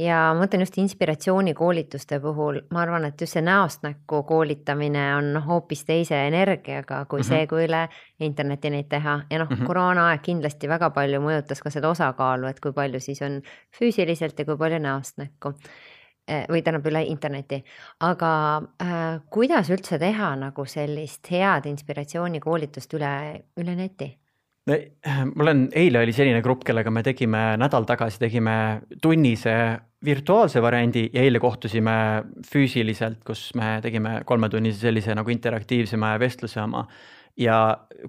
[0.00, 5.36] ja ma mõtlen just inspiratsioonikoolituste puhul, ma arvan, et just see näost näkku koolitamine on
[5.46, 7.28] hoopis teise energiaga kui mm -hmm.
[7.28, 7.88] see, kui üle
[8.20, 12.46] interneti neid teha ja noh mm -hmm., koroonaaeg kindlasti väga palju mõjutas ka seda osakaalu,
[12.46, 13.42] et kui palju siis on
[13.80, 15.54] füüsiliselt ja kui palju näost näkku
[16.28, 17.64] eh, või tähendab üle interneti,
[18.00, 24.21] aga äh, kuidas üldse teha nagu sellist head inspiratsioonikoolitust üle, üle neti?
[25.36, 28.56] mul on, eile oli selline grupp, kellega me tegime nädal tagasi tegime
[29.02, 29.54] tunnise
[30.04, 31.96] virtuaalse variandi ja eile kohtusime
[32.46, 36.86] füüsiliselt, kus me tegime kolmetunnise sellise nagu interaktiivsema vestluse oma
[37.36, 37.56] ja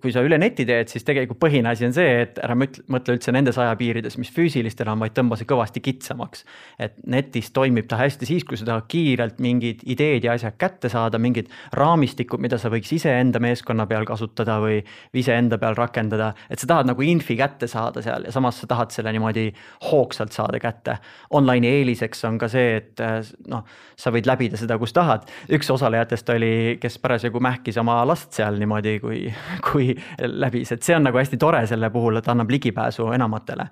[0.02, 3.32] kui sa üle neti teed, siis tegelikult põhine asi on see, et ära mõtle üldse
[3.34, 6.44] nendes ajapiirides, mis füüsilistel on, vaid tõmba see kõvasti kitsamaks.
[6.80, 10.90] et netis toimib ta hästi siis, kui sa tahad kiirelt mingid ideed ja asjad kätte
[10.90, 14.82] saada, mingid raamistikud, mida sa võiks iseenda meeskonna peal kasutada või
[15.14, 18.92] iseenda peal rakendada, et sa tahad nagu infi kätte saada seal ja samas sa tahad
[18.92, 19.52] selle niimoodi
[19.92, 20.98] hoogsalt saada kätte.
[21.32, 23.06] Online'i eeliseks on ka see, et
[23.48, 23.64] noh,
[23.96, 25.30] sa võid läbida seda, kus tahad.
[25.54, 29.34] üks osalejatest oli, kes parasjagu mähkis oma last seal niimoodi, kui kui,
[29.71, 33.69] kui läbis, et see on nagu hästi tore selle puhul, et annab ligipääsu enamatele.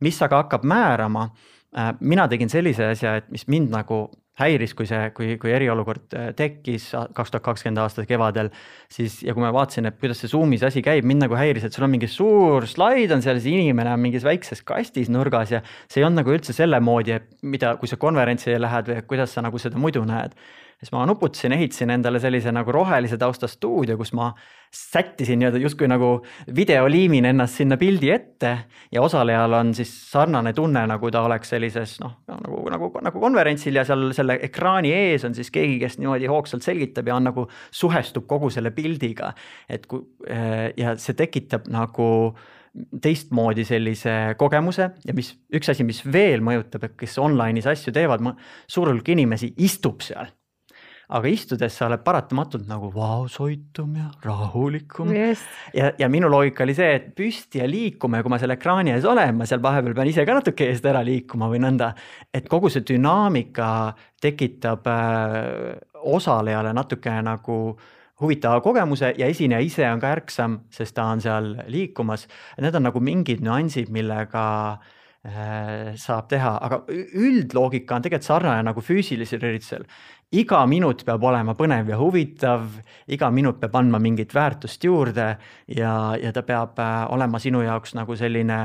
[0.00, 1.28] mis aga hakkab määrama,
[1.76, 4.08] äh, mina tegin sellise asja, et mis mind nagu
[4.40, 8.48] häiris, kui see, kui, kui eriolukord äh, tekkis kaks tuhat kakskümmend aasta kevadel,
[8.92, 11.76] siis ja kui ma vaatasin, et kuidas see Zoom'is asi käib, mind nagu häiris, et
[11.76, 15.60] sul on mingi suur slaid on seal, see inimene on mingis väikses kastis nurgas ja
[15.84, 19.36] see ei olnud nagu üldse selle moodi, et mida, kui sa konverentsile lähed või kuidas
[19.36, 20.32] sa nagu seda muidu näed
[20.80, 24.30] siis ma nuputasin, ehitasin endale sellise nagu rohelise tausta stuudio, kus ma
[24.72, 26.10] sättisin nii-öelda justkui nagu
[26.56, 28.52] videoliimin ennast sinna pildi ette
[28.92, 33.76] ja osalejal on siis sarnane tunne, nagu ta oleks sellises noh, nagu, nagu, nagu konverentsil
[33.76, 37.46] ja seal selle ekraani ees on siis keegi, kes niimoodi hoogsalt selgitab ja on nagu
[37.70, 39.34] suhestub kogu selle pildiga.
[39.68, 40.06] et kui
[40.80, 42.08] ja see tekitab nagu
[43.02, 48.22] teistmoodi sellise kogemuse ja mis üks asi, mis veel mõjutab, et kes online'is asju teevad,
[48.70, 50.30] suur hulk inimesi istub seal
[51.10, 55.42] aga istudes sa oled paratamatult nagu vaoshoitum ja rahulikum yes..
[55.74, 58.94] ja, ja minu loogika oli see, et püsti ja liikuma ja kui ma seal ekraani
[58.94, 61.92] ees olen, ma seal vahepeal pean ise ka natuke eest ära liikuma või nõnda.
[62.34, 63.70] et kogu see dünaamika
[64.22, 65.80] tekitab äh,
[66.14, 67.58] osalejale natukene nagu
[68.20, 72.26] huvitava kogemuse ja esineja ise on ka ärksam, sest ta on seal liikumas.
[72.60, 74.42] Need on nagu mingid nüansid, millega
[74.76, 79.84] äh, saab teha, aga üldloogika on tegelikult sarnane nagu füüsilisel üritusel
[80.30, 82.66] iga minut peab olema põnev ja huvitav,
[83.10, 85.32] iga minut peab andma mingit väärtust juurde
[85.66, 88.60] ja, ja ta peab äh, olema sinu jaoks nagu selline,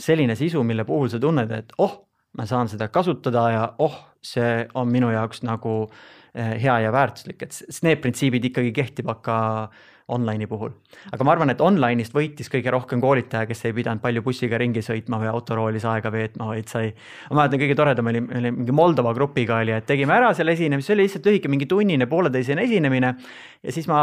[0.00, 2.00] selline sisu, mille puhul sa tunned, et oh,
[2.38, 7.42] ma saan seda kasutada ja oh, see on minu jaoks nagu äh, hea ja väärtuslik,
[7.46, 9.36] et need printsiibid ikkagi kehtivad ka
[10.12, 10.72] online'i puhul.
[11.12, 14.82] aga ma arvan, et online'ist võitis kõige rohkem koolitaja, kes ei pidanud palju bussiga ringi
[14.84, 16.90] sõitma või autoroolis aega veetma, vaid sai.
[17.30, 20.90] ma mäletan, kõige toredam oli, oli mingi Moldova grupiga oli, et tegime ära selle esinemise,
[20.90, 23.14] see oli lihtsalt lühike mingi tunnine, pooleteisene esinemine.
[23.62, 24.00] ja siis ma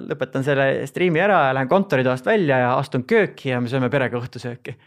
[0.00, 4.20] lõpetan selle striimi ära ja lähen kontoritoast välja ja astun kööki ja me sööme perega
[4.22, 4.78] õhtusööki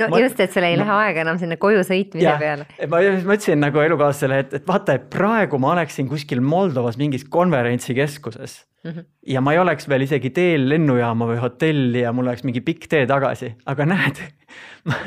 [0.00, 2.68] no ma, just, et sul ei ma, lähe aega enam sinna koju sõitmise ja, peale.
[2.92, 8.60] ma mõtlesin nagu elukaaslasele, et, et vaata, et praegu ma oleksin kuskil Moldovas mingis konverentsikeskuses
[8.86, 8.90] mm.
[8.90, 9.04] -hmm.
[9.26, 12.88] ja ma ei oleks veel isegi teel lennujaama või hotelli ja mul oleks mingi pikk
[12.90, 14.22] tee tagasi, aga näed
[14.88, 15.00] ma,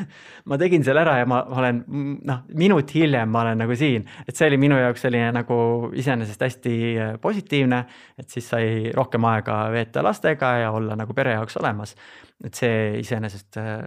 [0.46, 1.84] ma tegin selle ära ja ma olen
[2.28, 5.60] noh, minut hiljem ma olen nagu siin, et see oli minu jaoks selline nagu
[5.94, 7.84] iseenesest hästi äh, positiivne,
[8.20, 11.96] et siis sai rohkem aega veeta lastega ja olla nagu pere jaoks olemas.
[12.44, 13.84] et see iseenesest äh,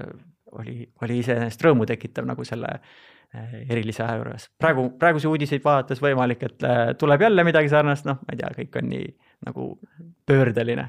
[0.61, 4.49] oli, oli iseenesest rõõmu tekitav nagu selle äh, erilise aja juures.
[4.59, 6.67] praegu, praegusi uudiseid vaadates võimalik, et
[6.99, 9.07] tuleb jälle midagi sarnast, noh, ma ei tea, kõik on nii
[9.47, 9.79] nagu
[10.27, 10.83] pöördeline.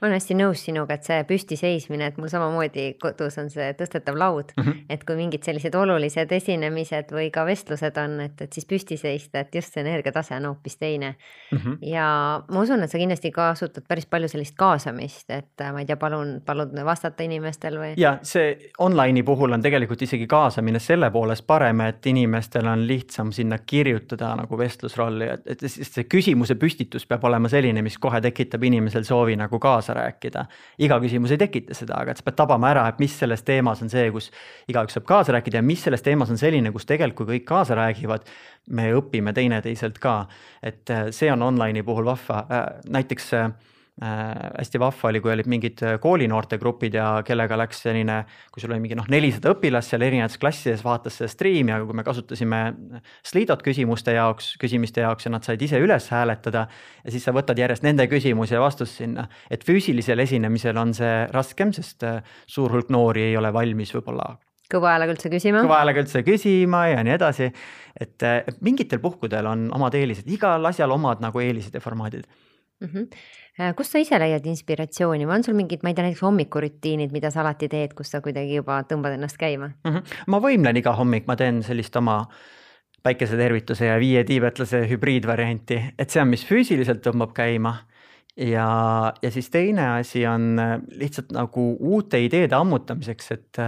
[0.00, 4.16] ma olen hästi nõus sinuga, et see püstiseismine, et mul samamoodi kodus on see tõstetav
[4.18, 4.84] laud mm, -hmm.
[4.88, 9.40] et kui mingid sellised olulised esinemised või ka vestlused on, et, et siis püsti seista,
[9.40, 11.14] et just see energiatase on hoopis teine
[11.52, 11.58] mm.
[11.58, 11.78] -hmm.
[11.82, 15.96] ja ma usun, et sa kindlasti kasutad päris palju sellist kaasamist, et ma ei tea,
[15.96, 17.92] palun, palun vastata inimestel või?
[17.96, 23.32] ja see online'i puhul on tegelikult isegi kaasamine selle poolest parem, et inimestel on lihtsam
[23.32, 28.20] sinna kirjutada nagu vestlusrolli, et, et see küsimuse püstitus peab olema selline, mis küsimus kohe
[28.20, 30.46] tekitab inimesel soovi nagu kaasa rääkida.
[30.78, 33.82] iga küsimus ei tekita seda, aga et sa pead tabama ära, et mis selles teemas
[33.82, 34.30] on see, kus
[34.68, 37.74] igaüks saab kaasa rääkida ja mis selles teemas on selline, kus tegelikult, kui kõik kaasa
[37.74, 38.24] räägivad,
[38.70, 40.28] me õpime teineteiselt ka.
[40.62, 42.46] et äh, see on online'i puhul vahva,
[42.88, 43.50] näiteks äh,
[43.98, 48.20] hästi vahva oli, kui olid mingid äh, koolinoorte grupid ja kellega läks selline,
[48.54, 51.98] kui sul oli mingi noh, nelisada õpilast seal erinevates klassides, vaatas seda striimi, aga kui
[51.98, 52.60] me kasutasime
[53.26, 56.66] Slidot küsimuste jaoks, küsimiste jaoks ja nad said ise üles hääletada.
[57.04, 61.14] ja siis sa võtad järjest nende küsimusi ja vastust sinna, et füüsilisel esinemisel on see
[61.34, 64.36] raskem, sest äh, suur hulk noori ei ole valmis võib-olla
[64.68, 65.62] kõva häälega üldse küsima.
[65.64, 67.50] kõva häälega üldse küsima ja nii edasi.
[67.98, 72.28] et mingitel puhkudel on omad eelised, igal asjal omad nagu eelised ja formaadid
[72.80, 72.88] mm.
[72.88, 73.06] -hmm.
[73.76, 77.32] Kust sa ise leiad inspiratsiooni või on sul mingid, ma ei tea, näiteks hommikurutiinid, mida
[77.34, 79.90] sa alati teed, kus sa kuidagi juba tõmbad ennast käima mm?
[79.90, 80.16] -hmm.
[80.34, 82.20] ma võimlen iga hommik, ma teen sellist oma
[83.02, 87.76] päikesetervituse ja viie tiibetlase hübriidvarianti, et see on, mis füüsiliselt tõmbab käima
[88.36, 88.68] ja,
[89.22, 90.58] ja siis teine asi on
[90.98, 93.62] lihtsalt nagu uute ideede ammutamiseks, et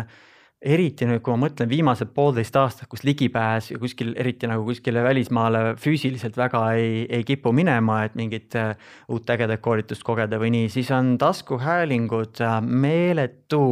[0.60, 5.62] eriti nüüd, kui ma mõtlen viimased poolteist aastat, kus ligipääs kuskil, eriti nagu kuskile välismaale
[5.80, 8.74] füüsiliselt väga ei, ei kipu minema, et mingit äh,
[9.08, 13.64] uut ägedat koolitust kogeda või nii, siis on taskuhäälingud äh, meeletu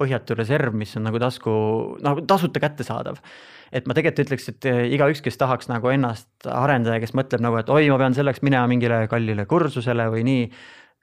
[0.00, 1.52] põhjatu reserv, mis on nagu tasku,
[2.00, 3.20] nagu tasuta kättesaadav.
[3.70, 7.44] et ma tegelikult ütleks, et äh, igaüks, kes tahaks nagu ennast arendada ja kes mõtleb
[7.44, 10.48] nagu, et oi, ma pean selleks minema mingile kallile kursusele või nii,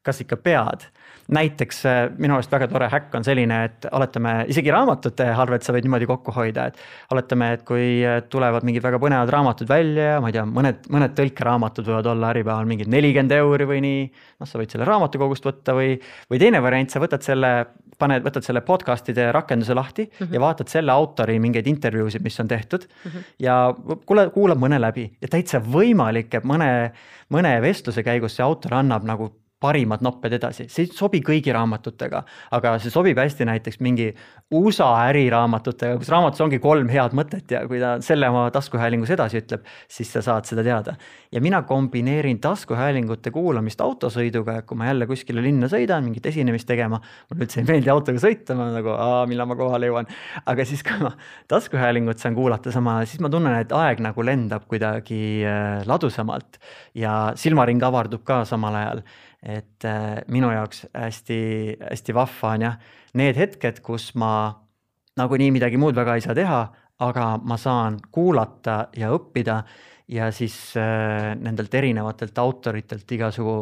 [0.02, 0.90] kas ikka pead
[1.34, 5.74] näiteks äh, minu arust väga tore häkk on selline, et oletame isegi raamatute arvelt sa
[5.76, 10.14] võid niimoodi kokku hoida, et oletame, et kui äh, tulevad mingid väga põnevad raamatud välja
[10.14, 14.06] ja ma ei tea, mõned, mõned tõlkeraamatud võivad olla Äripäeval mingid nelikümmend euri või nii.
[14.40, 15.98] noh, sa võid selle raamatukogust võtta või,
[16.32, 17.52] või teine variant, sa võtad selle,
[18.00, 20.34] paned, võtad selle podcast'ide rakenduse lahti mm -hmm.
[20.34, 23.12] ja vaatad selle autori mingeid intervjuusid, mis on tehtud mm.
[23.12, 23.28] -hmm.
[23.40, 23.58] ja
[24.06, 26.94] kuule, kuulad mõne läbi ja täitsa võimalik, et mõne,
[27.30, 32.22] mõne vestluse käigus see autor annab nagu parimad nopped edasi, see ei sobi kõigi raamatutega,
[32.54, 34.12] aga see sobib hästi näiteks mingi
[34.54, 39.42] USA äriraamatutega, kus raamatus ongi kolm head mõtet ja kui ta selle oma taskuhäälingus edasi
[39.42, 40.94] ütleb, siis sa saad seda teada.
[41.32, 47.02] ja mina kombineerin taskuhäälingute kuulamist autosõiduga, kui ma jälle kuskile linna sõidan, mingit esinemist tegema,
[47.32, 48.94] mulle üldse ei meeldi autoga sõita, ma nagu,
[49.28, 50.08] millal ma kohale jõuan.
[50.46, 51.16] aga siis, kui ma
[51.50, 56.62] taskuhäälingut saan kuulata samal ajal, siis ma tunnen, et aeg nagu lendab kuidagi äh, ladusamalt
[56.94, 59.04] ja silmaring avardub ka samal ajal
[59.44, 62.80] et äh, minu jaoks hästi-hästi vahva on jah,
[63.14, 64.32] need hetked, kus ma
[65.18, 66.62] nagunii midagi muud väga ei saa teha,
[67.06, 69.62] aga ma saan kuulata ja õppida
[70.08, 73.58] ja siis äh, nendelt erinevatelt autoritelt igasugu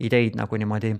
[0.00, 0.94] ideid nagu niimoodi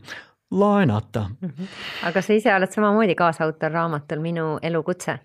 [0.51, 1.49] laenata mm.
[1.49, 1.67] -hmm.
[2.09, 5.19] aga sa ise oled samamoodi kaasautor raamatul Minu elukutse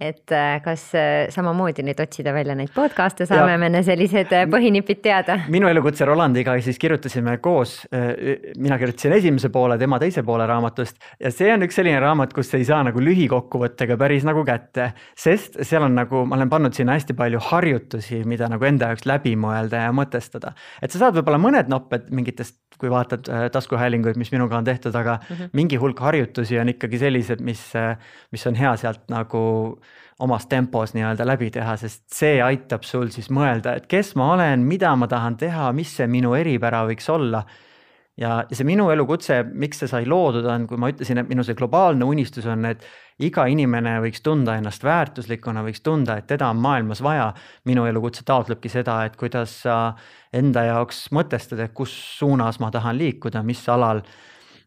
[0.00, 3.58] et äh, kas äh, samamoodi nüüd otsida välja neid podcast'e, saame ja.
[3.60, 5.38] me sellised äh, põhinipid teada?
[5.52, 7.76] minu elukutse Rolandiga siis kirjutasime koos,
[8.58, 12.50] mina kirjutasin esimese poole, tema teise poole raamatust ja see on üks selline raamat, kus
[12.58, 16.96] ei saa nagu lühikokkuvõttega päris nagu kätte, sest seal on nagu, ma olen pannud sinna
[16.98, 20.56] hästi palju harjutusi, mida nagu enda jaoks läbi mõelda ja mõtestada.
[20.82, 25.20] et sa saad võib-olla mõned nopped mingitest, kui vaatad taskuhäälinguid, mis minuga on tehtud, aga
[25.22, 25.50] mm -hmm.
[25.52, 27.62] mingi hulk harjutusi on ikkagi sellised, mis,
[28.32, 29.76] mis on hea sealt nagu nagu
[30.18, 34.64] omas tempos nii-öelda läbi teha, sest see aitab sul siis mõelda, et kes ma olen,
[34.64, 37.44] mida ma tahan teha, mis see minu eripära võiks olla.
[38.16, 41.54] ja see minu elukutse, miks see sai loodud, on, kui ma ütlesin, et minu see
[41.54, 42.86] globaalne unistus on, et
[43.20, 47.26] iga inimene võiks tunda ennast väärtuslikuna, võiks tunda, et teda on maailmas vaja.
[47.68, 49.92] minu elukutse taotlebki seda, et kuidas sa
[50.32, 54.00] enda jaoks mõtestad, et kus suunas ma tahan liikuda, mis alal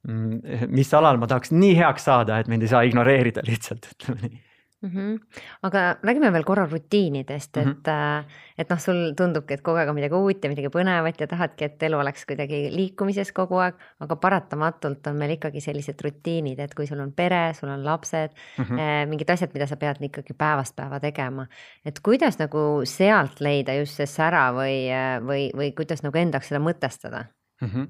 [0.05, 4.29] mm, mis alal ma tahaks nii heaks saada, et mind ei saa ignoreerida lihtsalt, ütleme
[4.29, 4.48] nii
[4.81, 4.89] mm.
[4.89, 5.19] -hmm.
[5.63, 8.23] aga räägime veel korra rutiinidest, et mm, -hmm.
[8.57, 11.65] et noh, sul tundubki, et kogu aeg on midagi uut ja midagi põnevat ja tahadki,
[11.65, 16.75] et elu oleks kuidagi liikumises kogu aeg, aga paratamatult on meil ikkagi sellised rutiinid, et
[16.75, 19.07] kui sul on pere, sul on lapsed mm, -hmm.
[19.09, 21.47] mingid asjad, mida sa pead ikkagi päevast päeva tegema.
[21.85, 24.89] et kuidas nagu sealt leida just see sära või,
[25.25, 27.25] või, või kuidas nagu endaks seda mõtestada
[27.61, 27.67] mm?
[27.67, 27.87] -hmm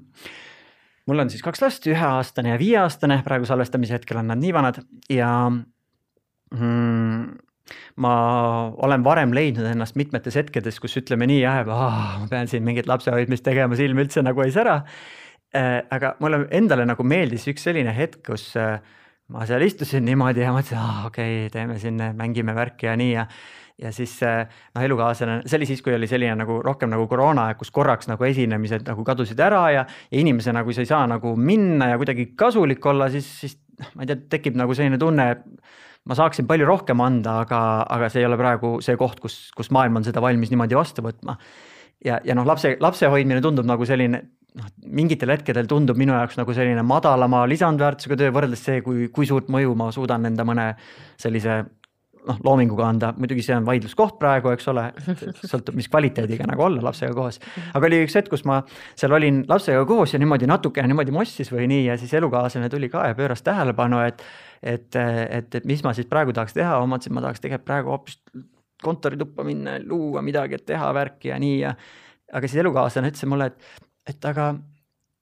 [1.10, 4.78] mul on siis kaks last, üheaastane ja viieaastane, praegu salvestamise hetkel on nad nii vanad
[5.10, 5.50] ja
[6.56, 7.24] mm,
[8.02, 8.12] ma
[8.82, 12.64] olen varem leidnud ennast mitmetes hetkedes, kus ütleme nii jah, et oh, ma pean siin
[12.66, 14.80] mingit lapsehoidmist tegema, silm üldse nagu ei sära
[15.54, 15.82] äh,.
[15.90, 18.78] aga mulle endale nagu meeldis üks selline hetk, kus äh,
[19.30, 23.14] ma seal istusin niimoodi ja mõtlesin, ah, okei okay,, teeme siin, mängime värki ja nii
[23.14, 23.26] ja
[23.80, 27.70] ja siis noh, elukaaslane, see oli siis, kui oli selline nagu rohkem nagu koroonaaeg, kus
[27.72, 31.88] korraks nagu esinemised nagu kadusid ära ja, ja inimesena, kui sa ei saa nagu minna
[31.94, 35.88] ja kuidagi kasulik olla, siis, siis noh, ma ei tea, tekib nagu selline tunne, et
[36.08, 37.60] ma saaksin palju rohkem anda, aga,
[37.96, 41.04] aga see ei ole praegu see koht, kus, kus maailm on seda valmis niimoodi vastu
[41.04, 41.36] võtma.
[42.04, 44.22] ja, ja noh, lapse, lapse hoidmine tundub nagu selline
[44.56, 49.28] noh, mingitel hetkedel tundub minu jaoks nagu selline madalama lisandväärtusega töö võrreldes see, kui, kui
[49.28, 50.72] suurt mõju ma suudan enda mõne
[51.20, 51.60] sellise
[52.28, 54.86] noh, loominguga anda, muidugi see on vaidluskoht praegu, eks ole,
[55.40, 57.40] sõltub, mis kvaliteediga nagu olla lapsega koos.
[57.72, 58.60] aga oli üks hetk, kus ma
[58.98, 62.90] seal olin lapsega koos ja niimoodi natukene niimoodi mossis või nii ja siis elukaaslane tuli
[62.92, 64.24] ka ja pööras tähelepanu, et
[64.62, 67.68] et, et, et mis ma siis praegu tahaks teha, ma mõtlesin, et ma tahaks tegelikult
[67.68, 68.20] praegu hoopis
[68.82, 71.74] kontorituppa minna, luua midagi, et teha värki ja nii ja
[72.32, 73.82] aga siis elukaaslane ütles mulle, et,
[74.14, 74.52] et aga,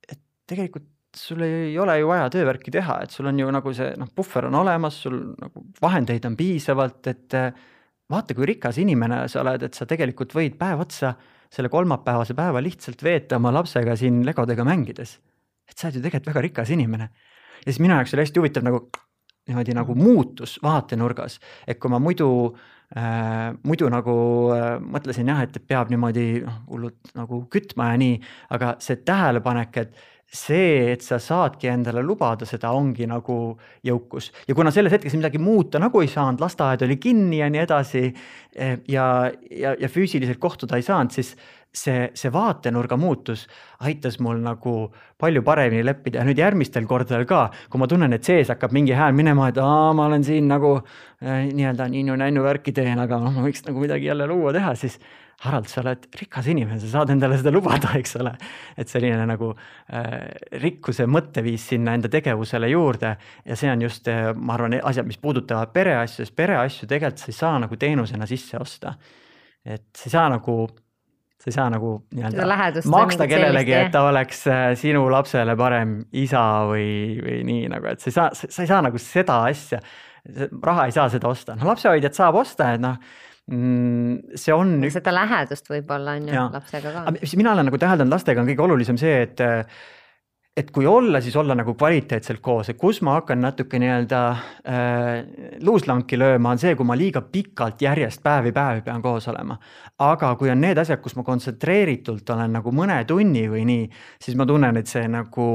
[0.09, 0.21] et
[0.51, 4.11] tegelikult sul ei ole ju vaja töövärki teha, et sul on ju nagu see noh,
[4.15, 7.39] puhver on olemas, sul nagu vahendeid on piisavalt, et
[8.13, 11.15] vaata, kui rikas inimene sa oled, et sa tegelikult võid päev otsa
[11.53, 15.19] selle kolmapäevase päeva lihtsalt veeta oma lapsega siin legodega mängides.
[15.69, 17.09] et sa oled ju tegelikult väga rikas inimene.
[17.65, 18.85] ja siis minu jaoks oli hästi huvitav nagu
[19.49, 22.29] niimoodi nagu muutus vaatenurgas, et kui ma muidu
[22.97, 24.19] äh,, muidu nagu
[24.55, 28.21] äh, mõtlesin jah, et peab niimoodi noh, hullult nagu kütma ja nii,
[28.57, 33.57] aga see tähelepanek, et see, et sa saadki endale lubada, seda ongi nagu
[33.87, 34.29] jõukus.
[34.49, 38.03] Ja kuna selles hetkes midagi muuta nagu ei saanud, lasteaed oli kinni ja nii edasi
[38.05, 39.07] eh, ja,
[39.49, 41.33] ja, ja füüsiliselt kohtuda ei saanud, siis
[41.75, 43.47] see, see vaatenurga muutus
[43.85, 44.75] aitas mul nagu
[45.21, 48.97] palju paremini leppida ja nüüd järgmistel kordadel ka, kui ma tunnen, et sees hakkab mingi
[48.97, 53.35] hääl minema, et aa, ma olen siin nagu äh, nii-öelda ninnu-nännu värki teen, aga noh,
[53.37, 54.99] ma võiks nagu midagi jälle luua teha, siis
[55.39, 58.33] Harald, sa oled rikas inimene, sa saad endale seda lubada, eks ole.
[58.75, 60.17] et selline nagu äh,
[60.65, 65.21] rikkuse mõtteviis sinna enda tegevusele juurde ja see on just äh,, ma arvan, asjad, mis
[65.23, 68.97] puudutavad pereasju, sest pereasju tegelikult sa ei saa nagu teenusena sisse osta.
[69.63, 70.59] et sa ei saa nagu
[71.39, 76.43] sa ei saa nagu nii-öelda maksta kellelegi, et ta oleks äh, sinu lapsele parem isa
[76.67, 76.91] või,
[77.23, 79.79] või nii nagu, et sa ei saa, sa ei saa nagu seda asja,
[80.65, 82.99] raha ei saa seda osta, noh lapsehoidjat saab osta, et noh
[83.53, 84.75] mm, see on.
[84.93, 87.05] seda lähedust võib-olla on ju lapsega ka.
[87.21, 89.45] mis mina olen nagu täheldanud lastega on kõige olulisem see, et
[90.59, 95.13] et kui olla, siis olla nagu kvaliteetselt koos, et kus ma hakkan natuke nii-öelda äh,
[95.63, 99.59] luuslanki lööma, on see, kui ma liiga pikalt järjest päevi päevi pean koos olema.
[100.03, 103.87] aga kui on need asjad, kus ma kontsentreeritult olen nagu mõne tunni või nii,
[104.23, 105.47] siis ma tunnen, et see nagu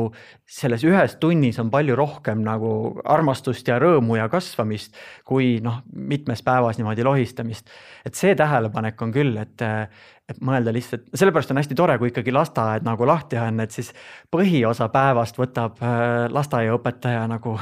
[0.47, 2.71] selles ühes tunnis on palju rohkem nagu
[3.03, 4.95] armastust ja rõõmu ja kasvamist,
[5.27, 7.67] kui noh, mitmes päevas niimoodi lohistamist.
[8.05, 9.67] et see tähelepanek on küll, et
[10.29, 13.91] et mõelda lihtsalt, sellepärast on hästi tore, kui ikkagi lasteaed nagu lahti on, et siis
[14.31, 17.57] põhiosa päevast võtab äh, lasteaiaõpetaja nagu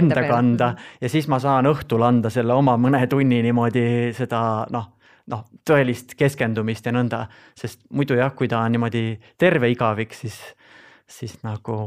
[0.00, 4.40] enda kanda ja siis ma saan õhtul anda selle oma mõne tunni niimoodi seda
[4.74, 4.94] noh
[5.28, 7.26] noh, tõelist keskendumist ja nõnda,
[7.58, 9.02] sest muidu jah, kui ta on niimoodi
[9.36, 10.38] terve igavik, siis,
[11.04, 11.82] siis nagu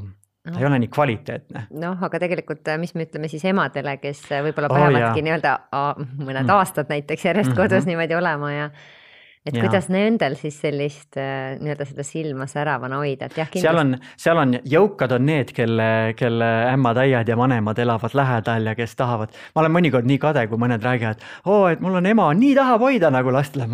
[0.46, 1.66] ta ei ole nii kvaliteetne.
[1.82, 5.58] noh, aga tegelikult, äh, mis me ütleme siis emadele, kes äh, võib-olla oh, peavadki nii-öelda
[6.22, 6.56] mõned mm.
[6.56, 7.74] aastad näiteks järjest mm -hmm.
[7.74, 8.70] kodus niimoodi olema ja
[9.42, 9.64] et ja.
[9.64, 13.66] kuidas nendel siis sellist äh, nii-öelda seda silma säravana hoida, et jah kindlasti....
[13.66, 18.76] seal on, seal on jõukad on need, kelle, kelle ämmad-äiad ja vanemad elavad lähedal ja
[18.78, 19.34] kes tahavad.
[19.56, 22.86] ma olen mõnikord nii kade, kui mõned räägivad, oo, et mul on ema, nii tahab
[22.86, 23.66] hoida nagu lastele.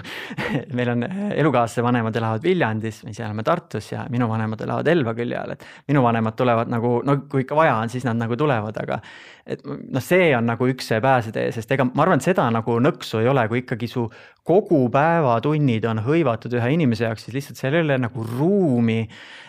[0.78, 4.88] meil on äh, elukaaslase vanemad elavad Viljandis, me ise elame Tartus ja minu vanemad elavad
[4.88, 8.16] Elva külje all, et minu vanemad tulevad nagu, no kui ikka vaja on, siis nad
[8.16, 9.02] nagu tulevad, aga
[9.46, 12.80] et noh, see on nagu üks see pääsetee, sest ega ma arvan, et seda nagu
[12.82, 14.08] nõksu ei ole, kui ikkagi su
[14.46, 19.02] kogu päevatunnid on hõivatud ühe inimese jaoks, siis lihtsalt seal ei ole nagu ruumi,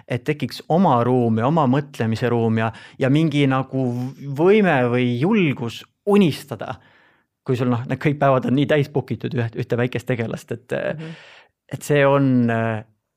[0.07, 3.87] et tekiks oma ruum ja oma mõtlemise ruum ja, ja mingi nagu
[4.37, 6.75] võime või julgus unistada.
[7.47, 10.51] kui sul noh, need kõik päevad on nii täis book itud üht, ühte väikest tegelast,
[10.51, 11.13] et mm, -hmm.
[11.71, 12.49] et see on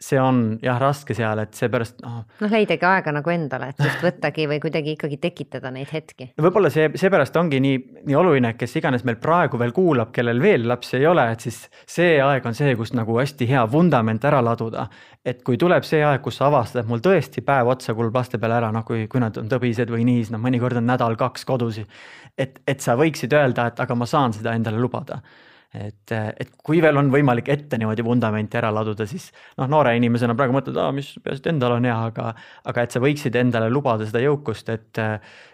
[0.00, 2.22] see on jah raske seal, et seepärast noh.
[2.40, 6.30] noh, leidagi aega nagu endale, et just võttagi või kuidagi ikkagi tekitada neid hetki.
[6.40, 10.64] võib-olla see, seepärast ongi nii, nii oluline, kes iganes meil praegu veel kuulab, kellel veel
[10.70, 14.40] lapsi ei ole, et siis see aeg on see, kus nagu hästi hea vundament ära
[14.44, 14.88] laduda.
[15.24, 18.56] et kui tuleb see aeg, kus sa avastad, mul tõesti päev otsa kulub laste peale
[18.56, 21.82] ära, noh, kui, kui nad on tõbised või nii, siis noh, mõnikord on nädal-kaks kodus.
[22.38, 25.20] et, et sa võiksid öelda, et aga ma saan seda endale lubada
[25.74, 29.28] et, et kui veel on võimalik ette niimoodi vundamenti ära laduda, siis
[29.60, 32.32] noh, noore inimesena praegu mõtled, aa, mis peaasi, et endal on hea, aga,
[32.70, 35.02] aga et sa võiksid endale lubada seda jõukust, et,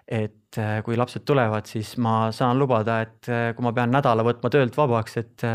[0.07, 4.79] et kui lapsed tulevad, siis ma saan lubada, et kui ma pean nädala võtma töölt
[4.79, 5.47] vabaks, et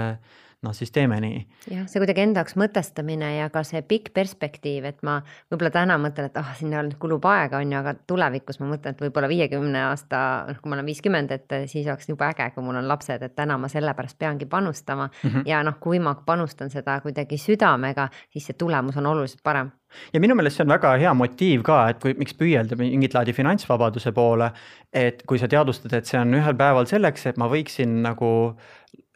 [0.61, 1.39] noh, siis teeme nii.
[1.73, 5.17] jah, see kuidagi enda jaoks mõtestamine ja ka see pikk perspektiiv, et ma
[5.51, 8.95] võib-olla täna mõtlen, et ah oh,, sinna kulub aega, on ju, aga tulevikus ma mõtlen,
[8.95, 12.65] et võib-olla viiekümne aasta, noh, kui ma olen viiskümmend, et siis oleks jube äge, kui
[12.65, 15.29] mul on lapsed, et täna ma sellepärast peangi panustama mm.
[15.29, 15.49] -hmm.
[15.49, 19.71] ja noh, kui ma panustan seda kuidagi südamega, siis see tulemus on oluliselt parem
[20.13, 23.35] ja minu meelest see on väga hea motiiv ka, et kui, miks püüelda mingit laadi
[23.35, 24.51] finantsvabaduse poole.
[24.93, 28.31] et kui sa teadvustad, et see on ühel päeval selleks, et ma võiksin nagu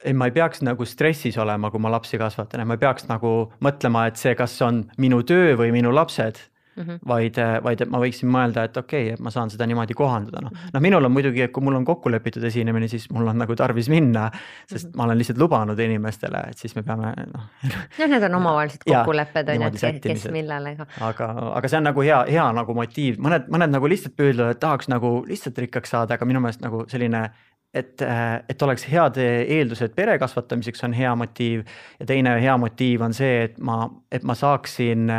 [0.04, 3.08] ei, ma ei peaks nagu stressis olema, kui ma lapsi kasvatan ja ma ei peaks
[3.12, 6.42] nagu mõtlema, et see, kas on minu töö või minu lapsed
[6.76, 7.00] mm, -hmm.
[7.08, 10.42] vaid, vaid et ma võiksin mõelda, et okei okay,, et ma saan seda niimoodi kohandada,
[10.44, 10.52] noh.
[10.74, 13.56] noh, minul on muidugi, et kui mul on kokku lepitud esinemine, siis mul on nagu
[13.56, 14.30] tarvis minna,
[14.68, 14.98] sest mm -hmm.
[14.98, 17.48] ma olen lihtsalt lubanud inimestele, et siis me peame noh.
[17.64, 20.86] noh, need on omavahelised kokkulepped on ju, et kes millal, ega.
[21.02, 24.60] aga, aga see on nagu hea, hea nagu motiiv, mõned, mõned nagu lihtsalt püüdlevad, et
[24.60, 27.30] tahaks nagu lihtsalt rikkaks saada, aga minu meelest nagu selline
[27.76, 28.04] et,
[28.50, 31.66] et oleks head eeldused pere kasvatamiseks, on hea motiiv.
[32.00, 35.12] Ja teine hea motiiv on see, et ma, et ma saaksin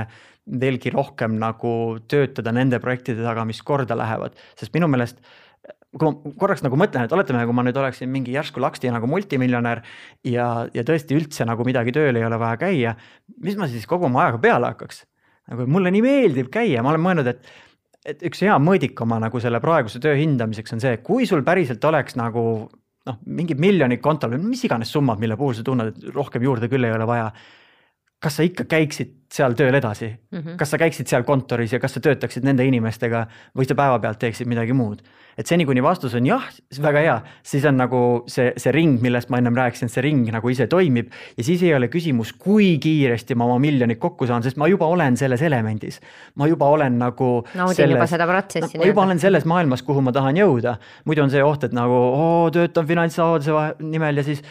[0.46, 1.72] veelgi rohkem nagu
[2.08, 5.20] töötada nende projektide taga, mis korda lähevad, sest minu meelest
[5.96, 9.08] kui ma korraks nagu mõtlen, et oletame, kui ma nüüd oleksin mingi järsku laksti nagu
[9.10, 9.80] multimiljonär
[10.28, 12.96] ja, ja tõesti üldse nagu midagi tööl ei ole vaja käia,
[13.42, 15.04] mis ma siis kogu oma ajaga peale hakkaks?
[15.46, 17.50] nagu mulle nii meeldib käia, ma olen mõelnud, et,
[18.06, 21.84] et üks hea mõõdik oma nagu selle praeguse töö hindamiseks on see, kui sul päriselt
[21.88, 22.42] oleks nagu
[23.06, 26.70] noh, mingid miljonid kontol või mis iganes summad, mille puhul sa tunned, et rohkem juurde
[26.72, 27.30] küll ei ole vaja
[28.22, 30.56] kas sa ikka käiksid seal tööl edasi mm, -hmm.
[30.56, 33.26] kas sa käiksid seal kontoris ja kas sa töötaksid nende inimestega
[33.58, 35.02] või sa päevapealt teeksid midagi muud
[35.36, 36.44] et seni, kuni vastus on jah,
[36.80, 38.00] väga hea, siis on nagu
[38.30, 41.74] see, see ring, millest ma ennem rääkisin, see ring nagu ise toimib ja siis ei
[41.76, 46.00] ole küsimus, kui kiiresti ma oma miljonit kokku saan, sest ma juba olen selles elemendis.
[46.40, 47.30] ma juba olen nagu.
[47.54, 51.26] naudin selles, juba seda protsessi ma juba olen selles maailmas, kuhu ma tahan jõuda, muidu
[51.26, 54.42] on see oht, et nagu oo, töötan finantsavalduse nimel ja siis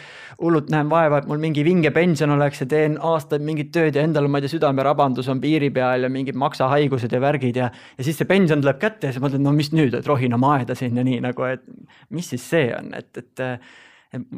[0.42, 4.04] hullult näen vaeva, et mul mingi vinge pension oleks ja teen aastaid mingit tööd ja
[4.04, 8.04] endal ma ei tea, südamerabandus on piiri peal ja mingid maksahaigused ja värgid ja, ja
[8.04, 10.76] siis see pension tuleb kätte ja siis mõtled, no mis nüüd, et rohin oma aeda
[10.76, 11.64] sinna nii nagu, et
[12.12, 13.46] mis siis see on, et, et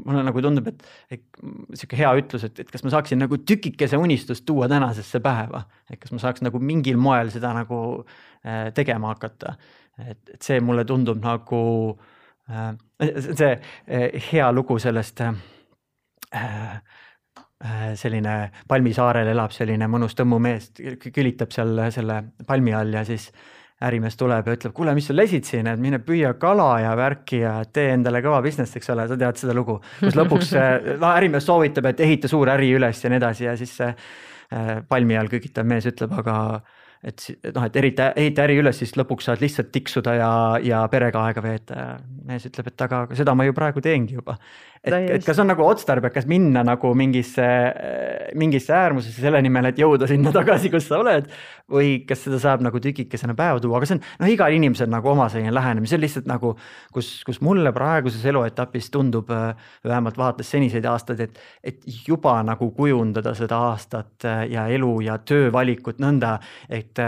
[0.04, 1.42] mulle nagu tundub, et, et
[1.76, 5.98] sihuke hea ütlus, et, et kas ma saaksin nagu tükikese unistust tuua tänasesse päeva, et
[6.00, 9.56] kas ma saaks nagu mingil moel seda nagu äh, tegema hakata.
[9.98, 11.60] et, et see mulle tundub nagu
[12.46, 12.72] äh,
[13.34, 15.34] see äh, hea lugu sellest äh,
[16.34, 16.80] Äh,
[17.64, 20.70] äh, selline palmisaarel elab selline mõnus tõmmumees,
[21.14, 23.30] külitab seal selle palmi all ja siis
[23.82, 27.40] ärimees tuleb ja ütleb, kuule, mis sa lesid siin, et mine püüa kala ja värki
[27.44, 29.78] ja tee endale kõva business, eks ole, sa tead seda lugu.
[30.00, 30.52] kus lõpuks
[31.02, 34.74] no ärimees soovitab, et ehita suur äri üles ja nii edasi ja siis see äh,
[34.88, 36.36] palmi all kükitav mees ütleb, aga
[37.06, 40.30] et noh, et erita, ehita äri üles, siis lõpuks saad lihtsalt tiksuda ja,
[40.62, 41.84] ja perega aega veeta.
[42.26, 44.34] mees ütleb, et aga seda ma ju praegu teengi juba
[44.84, 47.46] et, et kas on nagu otstarbekas minna nagu mingisse,
[48.38, 51.30] mingisse äärmusesse selle nimel, et jõuda sinna tagasi, kus sa oled.
[51.68, 55.10] või kas seda saab nagu tükikesena päeva tuua, aga see on noh, igal inimesel nagu
[55.10, 56.54] oma selline lähenemine, see on lihtsalt nagu,
[56.94, 59.28] kus, kus mulle praeguses eluetapis tundub,
[59.84, 66.00] vähemalt vaadates seniseid aastaid, et, et juba nagu kujundada seda aastat ja elu ja töövalikut
[66.00, 66.38] nõnda,
[66.72, 67.04] et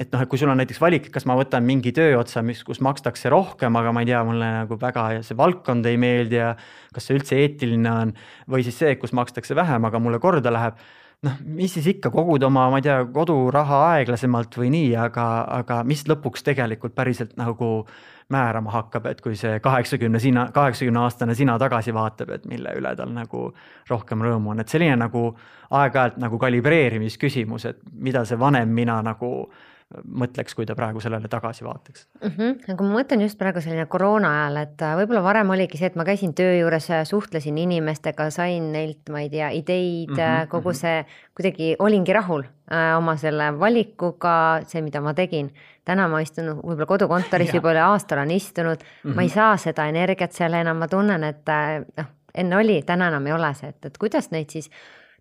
[0.00, 2.62] et noh, et kui sul on näiteks valik, kas ma võtan mingi töö otsa, mis,
[2.64, 6.54] kus makstakse rohkem, aga ma ei tea, mulle nagu väga see valdkond ei meeldi ja
[6.94, 8.14] kas see üldse eetiline on
[8.50, 10.80] või siis see, kus makstakse vähem, aga mulle korda läheb.
[11.20, 15.26] noh, mis siis ikka, kogud oma, ma ei tea, koduraha aeglasemalt või nii, aga,
[15.58, 17.84] aga mis lõpuks tegelikult päriselt nagu
[18.32, 22.94] määrama hakkab, et kui see kaheksakümne sina, kaheksakümne aastane sina tagasi vaatab, et mille üle
[22.96, 23.50] tal nagu
[23.90, 25.26] rohkem rõõmu on, et selline nagu
[25.76, 29.50] aeg-ajalt nagu kalibreerimisküsimus, et mida see vanem mina nagu
[29.90, 32.30] mõtleks, kui ta praegu sellele tagasi vaataks mm.
[32.36, 32.72] -hmm.
[32.74, 35.96] aga ma mõtlen just praegu selline koroona ajal, et äh, võib-olla varem oligi see, et
[35.98, 40.46] ma käisin töö juures, suhtlesin inimestega, sain neilt, ma ei tea, ideid mm, -hmm.
[40.52, 40.78] kogu mhm.
[40.78, 45.50] see, kuidagi olingi rahul äh, oma selle valikuga, see, mida ma tegin.
[45.84, 49.14] täna ma istun võib-olla kodukontoris juba üle aasta olen istunud mm, -hmm.
[49.14, 49.34] ma ei mhm.
[49.34, 51.46] saa seda energiat seal enam, ma tunnen, et
[51.96, 54.70] noh, enne oli, täna enam ei ole see, et, et kuidas neid siis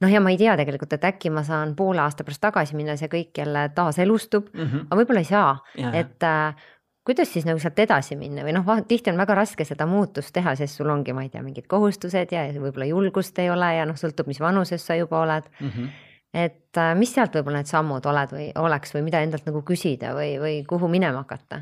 [0.01, 2.97] noh, ja ma ei tea tegelikult, et äkki ma saan poole aasta pärast tagasi minna,
[2.99, 4.89] see kõik jälle taaselustub mm, -hmm.
[4.89, 5.55] aga võib-olla ei saa,
[5.93, 6.67] et äh,
[7.05, 10.55] kuidas siis nagu sealt edasi minna või noh, tihti on väga raske seda muutust teha,
[10.55, 13.97] sest sul ongi, ma ei tea, mingid kohustused ja võib-olla julgust ei ole ja noh,
[13.99, 15.69] sõltub, mis vanuses sa juba oled mm.
[15.69, 15.89] -hmm.
[16.33, 20.13] et äh, mis sealt võib-olla need sammud oled või oleks või mida endalt nagu küsida
[20.15, 21.61] või, või kuhu minema hakata?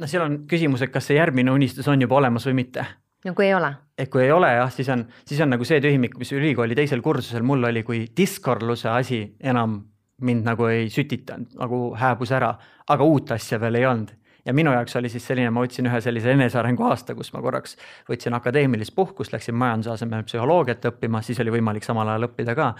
[0.00, 2.86] no seal on küsimus, et kas see järgmine unistus on juba olemas või mitte
[3.24, 3.72] no kui ei ole?
[3.98, 7.02] et kui ei ole jah, siis on, siis on nagu see tühimik, mis ülikooli teisel
[7.02, 9.80] kursusel mul oli, kui diskorluse asi enam
[10.24, 12.52] mind nagu ei sütitanud, nagu hääbus ära,
[12.90, 14.12] aga uut asja veel ei olnud
[14.44, 17.78] ja minu jaoks oli siis selline, ma võtsin ühe sellise enesearengu aasta, kus ma korraks
[18.10, 22.74] võtsin akadeemilist puhkust, läksin majanduse asemel psühholoogiat õppima, siis oli võimalik samal ajal õppida ka.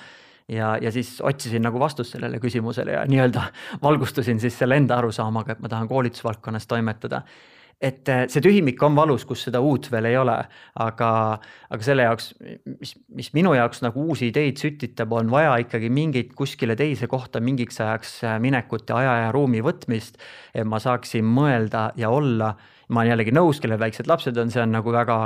[0.49, 3.47] ja, ja siis otsisin nagu vastust sellele küsimusele ja nii-öelda
[3.86, 7.22] valgustusin siis selle enda arusaamaga, et ma tahan koolitusvaldkonnas toimetada
[7.85, 10.37] et äh, see tühimik on valus, kus seda uut veel ei ole,
[10.80, 11.11] aga,
[11.74, 12.30] aga selle jaoks,
[12.80, 17.43] mis, mis minu jaoks nagu uusi ideid sütitab, on vaja ikkagi mingit kuskile teise kohta
[17.45, 20.20] mingiks ajaks äh, minekut ja aja ja ruumi võtmist.
[20.55, 22.55] et ma saaksin mõelda ja olla,
[22.89, 25.18] ma olen jällegi nõus, kellel väiksed lapsed on, see on nagu väga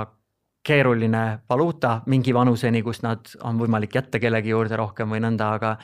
[0.69, 5.77] keeruline valuuta mingi vanuseni, kus nad on võimalik jätta kellegi juurde rohkem või nõnda, aga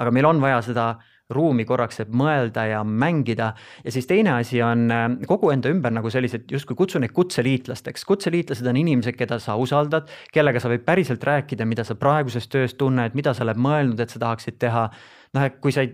[0.00, 0.84] aga meil on vaja seda
[1.30, 3.52] ruumi korraks, et mõelda ja mängida.
[3.84, 8.04] ja siis teine asi on äh, kogu enda ümber nagu sellised, justkui kutsun neid kutseliitlasteks.
[8.04, 12.74] kutseliitlased on inimesed, keda sa usaldad, kellega sa võid päriselt rääkida, mida sa praeguses töös
[12.74, 14.90] tunned, mida sa oled mõelnud, et sa tahaksid teha.
[15.34, 15.92] noh, et kui sa ei,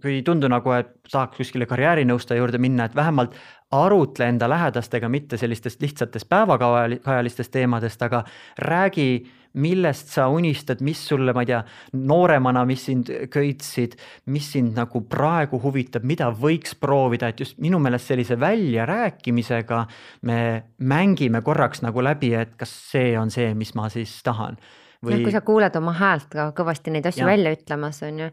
[0.00, 3.34] kui ei tundu nagu, et tahaks kuskile karjäärinõustaja juurde minna, et vähemalt
[3.70, 8.24] arutle enda lähedastega mitte sellistest lihtsatest päevakajalistest teemadest, aga
[8.58, 11.60] räägi millest sa unistad, mis sulle, ma ei tea,
[11.98, 13.96] nooremana, mis sind köitsid,
[14.30, 19.84] mis sind nagu praegu huvitab, mida võiks proovida, et just minu meelest sellise väljarääkimisega
[20.28, 20.40] me
[20.78, 24.60] mängime korraks nagu läbi, et kas see on see, mis ma siis tahan
[25.04, 25.20] või....
[25.24, 27.30] kui sa kuuled oma häält ka kõvasti neid asju ja.
[27.30, 28.28] välja ütlemas, on ju.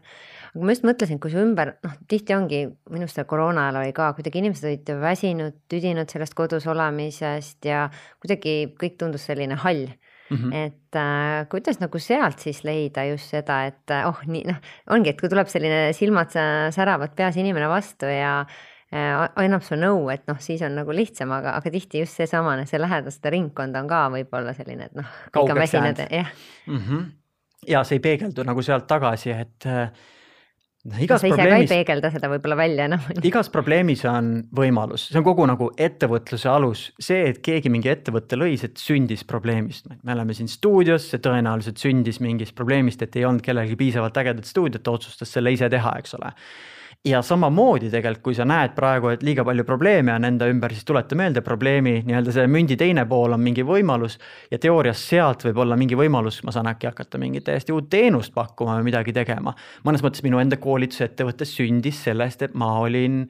[0.52, 3.94] aga ma just mõtlesin, kui su ümber, noh, tihti ongi, minu arust koroona ajal oli
[3.96, 7.88] ka, kuidagi inimesed olid väsinud, tüdinud sellest kodus olemisest ja
[8.22, 9.88] kuidagi kõik tundus selline hall
[10.30, 10.54] Mm -hmm.
[10.54, 14.56] et äh, kuidas nagu sealt siis leida just seda, et äh, oh nii noh,
[14.90, 16.34] ongi, et kui tuleb selline silmad
[16.74, 18.40] säravad peas inimene vastu ja
[18.92, 22.66] äh, annab su nõu, et noh, siis on nagu lihtsam, aga, aga tihti just seesamane,
[22.66, 25.08] see lähedaste ringkond on ka võib-olla selline, et noh.
[26.10, 26.30] jah
[26.66, 27.10] mm -hmm..
[27.66, 29.64] ja see ei peegeldu nagu sealt tagasi, et
[30.86, 33.24] noh, igas sa ise ka ei peegelda seda võib-olla välja enam no..
[33.30, 38.38] igas probleemis on võimalus, see on kogu nagu ettevõtluse alus, see, et keegi mingi ettevõtte
[38.38, 39.90] lõi, see sündis probleemist.
[40.02, 44.48] me oleme siin stuudios, see tõenäoliselt sündis mingist probleemist, et ei olnud kellelgi piisavalt ägedat
[44.48, 46.34] stuudiot, ta otsustas selle ise teha, eks ole
[47.06, 50.86] ja samamoodi tegelikult, kui sa näed praegu, et liiga palju probleeme on enda ümber, siis
[50.88, 54.18] tuleta meelde probleemi nii-öelda see mündi teine pool on mingi võimalus
[54.50, 58.34] ja teoorias sealt võib olla mingi võimalus, ma saan äkki hakata mingit täiesti uut teenust
[58.34, 59.54] pakkuma või midagi tegema.
[59.86, 63.26] mõnes mõttes minu enda koolitusettevõte sündis sellest, et ma olin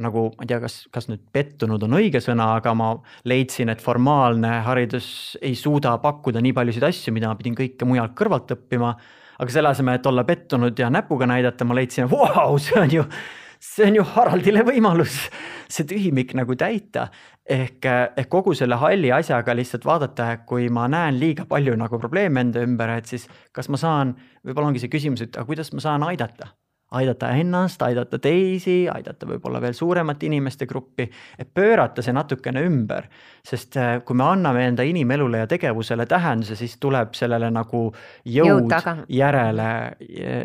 [0.00, 2.94] nagu ma ei tea, kas, kas nüüd pettunud on õige sõna, aga ma
[3.28, 8.16] leidsin, et formaalne haridus ei suuda pakkuda nii paljusid asju, mida ma pidin kõike mujalt
[8.16, 8.94] kõrvalt õppima
[9.38, 13.04] aga selle asemel, et olla pettunud ja näpuga näidata, ma leidsin, vau, see on ju,
[13.62, 15.18] see on ju Haraldile võimalus
[15.72, 17.08] see tühimik nagu täita.
[17.48, 17.84] ehk,
[18.16, 22.62] ehk kogu selle halli asjaga lihtsalt vaadata, kui ma näen liiga palju nagu probleeme enda
[22.62, 24.14] ümber, et siis kas ma saan,
[24.46, 26.52] võib-olla ongi see küsimus, et aga kuidas ma saan aidata
[26.92, 33.08] aidata ennast, aidata teisi, aidata võib-olla veel suuremat inimeste gruppi, et pöörata see natukene ümber.
[33.42, 37.80] sest äh, kui me anname enda inimelule ja tegevusele tähenduse, siis tuleb sellele nagu
[38.24, 39.68] jõud, jõud järele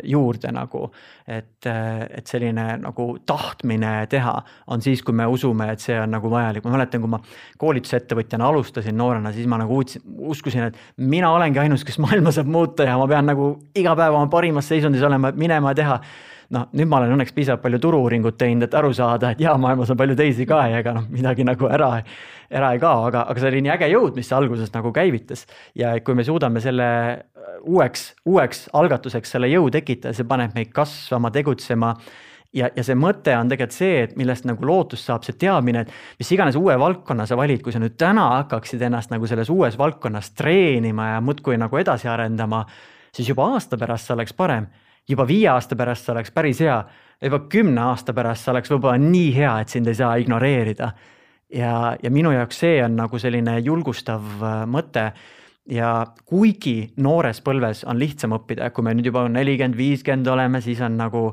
[0.03, 0.91] juurde nagu.
[1.27, 4.33] et, äh, et selline nagu tahtmine teha
[4.67, 7.19] on siis, kui me usume, et see on nagu vajalik, ma mäletan, kui ma
[7.59, 12.47] koolitusettevõtjana alustasin noorena, siis ma nagu uudsin, uskusin, et mina olengi ainus, kes maailma saab
[12.47, 15.99] muuta ja ma pean nagu iga päev oma parimas seisundis olema, minema ja teha
[16.55, 19.91] noh, nüüd ma olen õnneks piisavalt palju turu-uuringut teinud, et aru saada, et jaa, maailmas
[19.93, 21.89] on palju teisi ka ja ega noh, midagi nagu ära,
[22.47, 25.45] ära ei kao, aga, aga see oli nii äge jõud, mis alguses nagu käivitas.
[25.75, 26.87] ja kui me suudame selle
[27.67, 31.93] uueks, uueks algatuseks selle jõu tekitada, see paneb meid kasvama, tegutsema
[32.55, 36.19] ja, ja see mõte on tegelikult see, et millest nagu lootust saab, see teadmine, et
[36.21, 39.77] mis iganes uue valdkonna sa valid, kui sa nüüd täna hakkaksid ennast nagu selles uues
[39.79, 42.63] valdkonnas treenima ja muudkui nagu edasi arendama,
[43.11, 44.69] siis juba aasta pärast see oleks parem
[45.09, 46.77] juba viie aasta pärast see oleks päris hea,
[47.23, 50.91] juba kümne aasta pärast see oleks võib-olla nii hea, et sind ei saa ignoreerida.
[51.53, 55.11] ja, ja minu jaoks see on nagu selline julgustav äh, mõte
[55.67, 55.91] ja
[56.25, 60.95] kuigi noores põlves on lihtsam õppida, kui me nüüd juba nelikümmend, viiskümmend oleme, siis on
[60.99, 61.23] nagu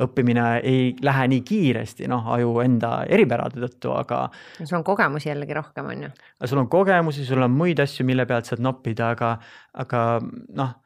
[0.00, 4.20] õppimine ei lähe nii kiiresti, noh, aju enda eripärade tõttu, aga.
[4.62, 6.12] sul on kogemusi jällegi rohkem, on ju.
[6.44, 9.34] sul on kogemusi, sul on muid asju, mille pealt saad noppida, aga,
[9.82, 10.78] aga noh noh,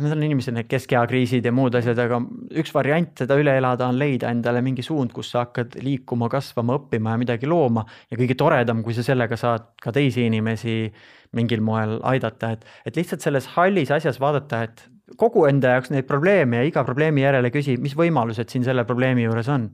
[0.00, 2.20] need on inimesed, need keskeakriisid ja muud asjad, aga
[2.60, 6.78] üks variant seda üle elada on leida endale mingi suund, kus sa hakkad liikuma, kasvama,
[6.80, 7.84] õppima ja midagi looma.
[8.10, 10.76] ja kõige toredam, kui sa sellega saad ka teisi inimesi
[11.36, 14.84] mingil moel aidata, et, et lihtsalt selles hallis asjas vaadata, et
[15.18, 19.26] kogu enda jaoks neid probleeme ja iga probleemi järele küsi, mis võimalused siin selle probleemi
[19.26, 19.70] juures on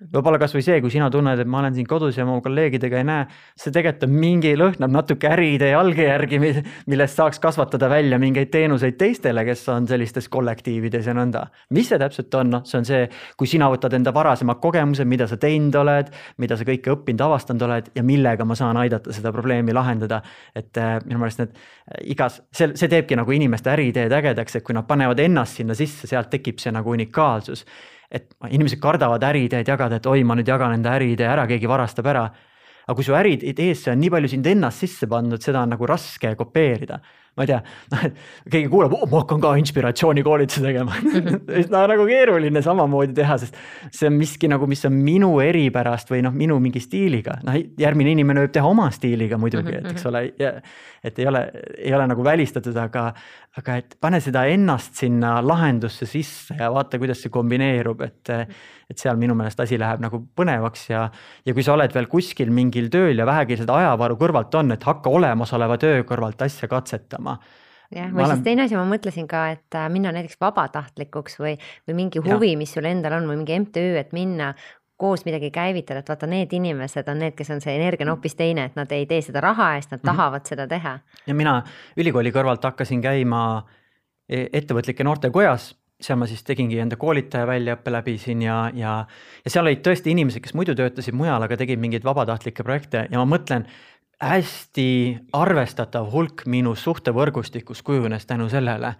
[0.00, 3.06] võib-olla kasvõi see, kui sina tunned, et ma olen siin kodus ja mu kolleegidega ei
[3.06, 3.26] näe,
[3.58, 6.40] see tegelikult on mingi, lõhnab natuke äriidee alge järgi,
[6.90, 11.46] millest saaks kasvatada välja mingeid teenuseid teistele, kes on sellistes kollektiivides ja nõnda.
[11.76, 13.02] mis see täpselt on, noh, see on see,
[13.36, 17.68] kui sina võtad enda varasemad kogemused, mida sa teinud oled, mida sa kõike õppinud, avastanud
[17.68, 20.22] oled ja millega ma saan aidata seda probleemi lahendada.
[20.56, 24.64] et äh, minu meelest need äh, igas, see, see teebki nagu inimeste äriideed ägedaks, et
[24.64, 27.66] kui nad panevad ennast sinna sisse, sealt tekib see nagu unikaalsus
[28.10, 32.08] et inimesed kardavad äriideed jagada, et oi, ma nüüd jagan enda äriidee ära, keegi varastab
[32.10, 32.24] ära.
[32.90, 36.34] Aga kui su äriideesse on nii palju sind ennast sisse pandud, seda on nagu raske
[36.38, 36.98] kopeerida.
[37.38, 37.60] ma ei tea,
[37.92, 38.16] noh, et
[38.50, 40.96] keegi kuuleb oh,, ma hakkan ka inspiratsioonikoolitusi tegema.
[41.70, 43.54] No nagu keeruline samamoodi teha, sest
[43.94, 48.16] see on miski nagu, mis on minu eripärast või noh, minu mingi stiiliga, noh järgmine
[48.16, 50.24] inimene võib teha oma stiiliga muidugi, et eks ole,
[51.06, 51.44] et ei ole,
[51.78, 53.06] ei ole nagu välistatud, aga,
[53.62, 58.34] aga et pane seda ennast sinna lahendusse sisse ja vaata, kuidas see kombineerub, et,
[58.90, 61.06] et seal minu meelest asi läheb nagu põnevaks ja,
[61.46, 64.86] ja kui sa oled veel kuskil mingil tööl ja vähegi seda ajavaru kõrvalt on, et
[64.86, 67.38] hakka olemasoleva töö kõrvalt asja katsetama
[67.94, 68.36] jah, või olen...
[68.36, 71.56] siis teine asi, ma mõtlesin ka, et äh, minna näiteks vabatahtlikuks või,
[71.88, 74.52] või mingi huvi, mis sul endal on või mingi MTÜ, et minna
[75.00, 78.36] koos midagi käivitada, et vaata, need inimesed on need, kes on see energia on hoopis
[78.36, 80.16] teine, et nad ei tee seda raha eest, nad mm -hmm.
[80.16, 80.98] tahavad seda teha.
[81.26, 81.62] ja mina
[81.96, 83.64] ülikooli kõrvalt hakkasin käima
[84.28, 85.74] e-, ettevõtlike noortekojas
[86.04, 88.96] seal ma siis tegingi enda koolitaja väljaõppe läbisin ja, ja,
[89.44, 93.06] ja seal olid tõesti inimesed, kes muidu töötasid mujal, aga tegid mingeid vabatahtlikke projekte.
[93.12, 93.66] Ja ma mõtlen,
[94.20, 94.90] hästi
[95.36, 98.94] arvestatav hulk minu suhtevõrgustikus kujunes tänu sellele,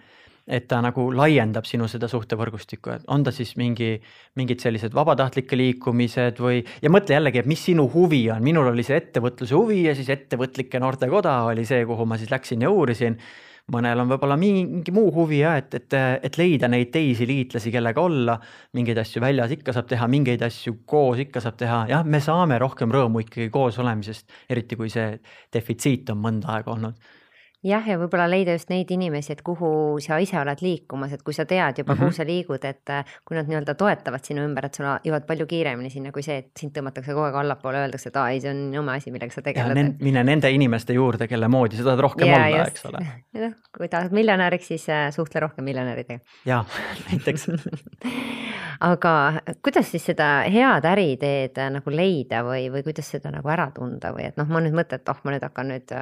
[0.51, 3.93] et ta nagu laiendab sinu seda suhtevõrgustikku, et on ta siis mingi,
[4.41, 8.85] mingid sellised vabatahtlike liikumised või, ja mõtle jällegi, et mis sinu huvi on, minul oli
[8.87, 13.21] see ettevõtluse huvi ja siis ettevõtlike noortekoda oli see, kuhu ma siis läksin ja uurisin
[13.73, 15.97] mõnel on võib-olla mingi muu huvi ja et, et,
[16.27, 18.39] et leida neid teisi liitlasi, kellega olla.
[18.77, 22.59] mingeid asju väljas ikka saab teha, mingeid asju koos ikka saab teha, jah, me saame
[22.59, 25.17] rohkem rõõmu ikkagi koos olemisest, eriti kui see
[25.53, 27.11] defitsiit on mõnda aega olnud
[27.67, 31.37] jah, ja võib-olla leida just neid inimesi, et kuhu sa ise oled liikumas, et kui
[31.37, 32.09] sa tead juba mm, -hmm.
[32.09, 35.47] kuhu sa liigud, et äh, kui nad nii-öelda toetavad sinu ümber, et sa jõuad palju
[35.47, 38.51] kiiremini sinna, kui see, et sind tõmmatakse kogu aeg allapoole, öeldakse, et aa ei, see
[38.51, 39.75] on oma asi, millega sa tegeled.
[39.77, 43.05] Nen, mine nende inimeste juurde, kelle moodi sa tahad rohkem ja, olla, eks ole.
[43.45, 46.25] noh, kui tahad miljonäriks, siis äh, suhtle rohkem miljonäridega.
[46.49, 46.65] jaa,
[47.11, 47.49] näiteks
[48.91, 49.15] aga
[49.63, 54.15] kuidas siis seda head äriideed äh, nagu leida või, või kuidas seda nagu ära tunda
[54.17, 55.93] või et noh, ma nüüd mõtlen, et oh, ma nüüd hakkan nüüd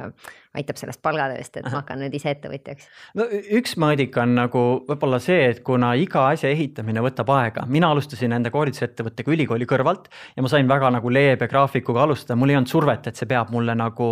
[0.57, 2.87] aitab sellest palgatööst, et ma hakkan nüüd ise ettevõtjaks?
[3.19, 3.27] no
[3.59, 8.33] üks mõõdik on nagu võib-olla see, et kuna iga asja ehitamine võtab aega, mina alustasin
[8.33, 12.71] enda koolitusettevõttega ülikooli kõrvalt ja ma sain väga nagu leebe graafikuga alustada, mul ei olnud
[12.71, 14.09] survet, et see peab mulle nagu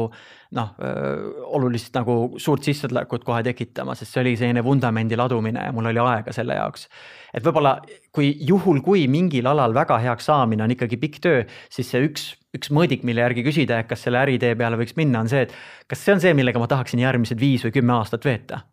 [0.57, 0.73] noh,
[1.57, 6.03] olulist nagu suurt sissetulekut kohe tekitama, sest see oli selline vundamendi ladumine ja mul oli
[6.05, 6.88] aega selle jaoks.
[7.33, 7.79] et võib-olla
[8.13, 12.31] kui juhul, kui mingil alal väga heaks saamine on ikkagi pikk töö, siis see üks,
[12.57, 15.53] üks mõõdik, mille järgi küsida, et kas selle äritee peale võiks minna, on see, et
[15.87, 18.65] kas see on see, millega ma tahaksin järgmised viis või kümme aastat veeta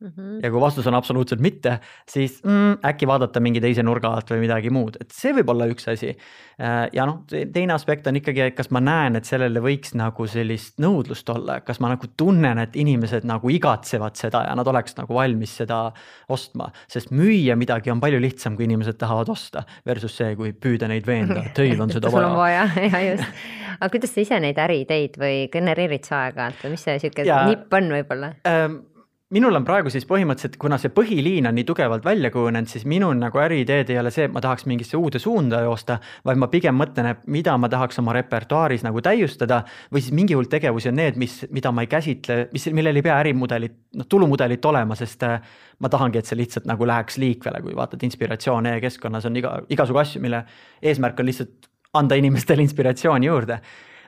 [0.00, 0.40] Mm -hmm.
[0.42, 1.78] ja kui vastus on absoluutselt mitte,
[2.08, 5.66] siis mm, äkki vaadata mingi teise nurga alt või midagi muud, et see võib olla
[5.68, 6.08] üks asi.
[6.08, 7.18] Äh, ja noh,
[7.52, 11.60] teine aspekt on ikkagi, et kas ma näen, et sellele võiks nagu sellist nõudlust olla,
[11.60, 15.92] kas ma nagu tunnen, et inimesed nagu igatsevad seda ja nad oleks nagu valmis seda
[16.28, 16.70] ostma.
[16.88, 21.06] sest müüa midagi on palju lihtsam, kui inimesed tahavad osta, versus see, kui püüda neid
[21.06, 22.36] veenda, teil on seda vaja.
[22.36, 23.24] vaja, ja just.
[23.80, 27.74] aga kuidas sa ise neid äriideid või genereerid sa aeg-ajalt või mis see sihuke nipp
[27.74, 28.86] on võib-olla ähm,?
[29.30, 33.14] Minul on praegu siis põhimõtteliselt, kuna see põhiliin on nii tugevalt välja kujunenud, siis minul
[33.18, 36.74] nagu äriideed ei ole see, et ma tahaks mingisse uude suunda joosta, vaid ma pigem
[36.78, 39.62] mõtlen, et mida ma tahaks oma repertuaaris nagu täiustada
[39.92, 43.06] või siis mingi hulk tegevusi on need, mis, mida ma ei käsitle, mis, millel ei
[43.06, 45.38] pea ärimudelit, noh tulumudelit olema, sest äh,
[45.78, 50.02] ma tahangi, et see lihtsalt nagu läheks liikvele, kui vaatad inspiratsioone e-keskkonnas on iga, igasugu
[50.02, 50.42] asju, mille
[50.82, 51.70] eesmärk on lihtsalt
[52.00, 53.60] anda inimestele inspiratsiooni juurde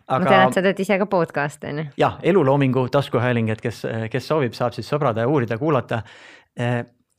[0.07, 0.25] aga.
[0.25, 1.87] ma tean, et sa teed ise ka podcast'e on ju.
[2.01, 6.03] jah, eluloomingu taskuhääling, et kes, kes soovib, saab siis sõbrada ja uurida, kuulata.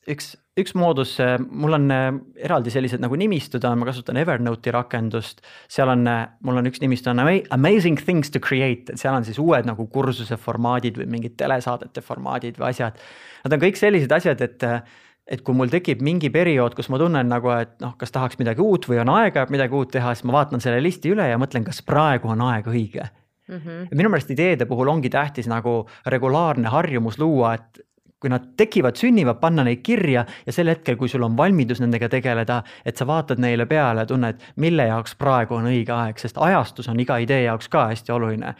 [0.09, 1.15] üks, üks moodus,
[1.49, 5.41] mul on eraldi sellised nagu nimistud on, ma kasutan Evernote'i rakendust.
[5.71, 6.03] seal on,
[6.43, 9.87] mul on üks nimistu on amazing things to create, et seal on siis uued nagu
[9.87, 12.99] kursuse formaadid või mingid telesaadete formaadid või asjad.
[13.43, 14.67] Nad on kõik sellised asjad, et
[15.27, 18.63] et kui mul tekib mingi periood, kus ma tunnen nagu, et noh, kas tahaks midagi
[18.63, 21.63] uut või on aega midagi uut teha, siis ma vaatan selle listi üle ja mõtlen,
[21.67, 23.05] kas praegu on aeg õige
[23.47, 23.55] mm.
[23.55, 23.87] -hmm.
[23.95, 27.83] minu meelest ideede puhul ongi tähtis nagu regulaarne harjumus luua, et
[28.19, 32.07] kui nad tekivad, sünnivad, panna neid kirja ja sel hetkel, kui sul on valmidus nendega
[32.09, 36.87] tegeleda, et sa vaatad neile peale, tunned, mille jaoks praegu on õige aeg, sest ajastus
[36.87, 38.55] on iga idee jaoks ka hästi oluline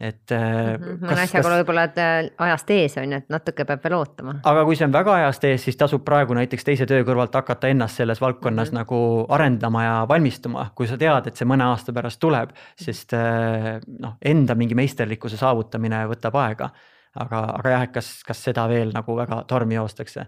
[0.00, 0.36] et mm.
[0.84, 1.04] -hmm.
[1.08, 4.34] mõne asjaga võib-olla, et äh, ajast ees on ju, et natuke peab veel ootama.
[4.44, 7.70] aga kui see on väga ajast ees, siis tasub praegu näiteks teise töö kõrvalt hakata
[7.72, 8.78] ennast selles valdkonnas mm -hmm.
[8.78, 13.80] nagu arendama ja valmistuma, kui sa tead, et see mõne aasta pärast tuleb, sest äh,
[13.98, 16.70] noh, enda mingi meisterlikkuse saavutamine võtab aega.
[17.16, 20.26] aga, aga jah, et kas, kas seda veel nagu väga tormi joostakse,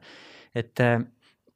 [0.55, 0.81] et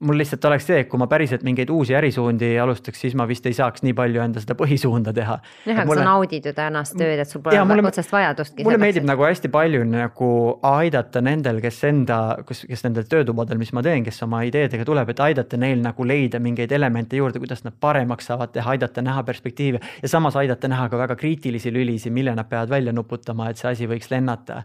[0.02, 3.46] mul lihtsalt oleks see, et kui ma päriselt mingeid uusi ärisuundi alustaks, siis ma vist
[3.48, 5.38] ei saaks nii palju enda seda põhisuunda teha.
[5.66, 6.02] jah, aga mulle...
[6.02, 8.66] sa naudid ju tänast tööd, et sul pole mulle, otsest vajadustki.
[8.66, 10.30] mulle meeldib nagu hästi palju nagu
[10.72, 15.14] aidata nendel, kes enda, kes, kes nendel töötubadel, mis ma teen, kes oma ideedega tuleb,
[15.14, 19.22] et aidata neil nagu leida mingeid elemente juurde, kuidas nad paremaks saavad teha, aidata näha
[19.28, 23.60] perspektiive ja samas aidata näha ka väga kriitilisi lülisid, mille nad peavad välja nuputama, et
[23.60, 24.62] see asi võiks lennata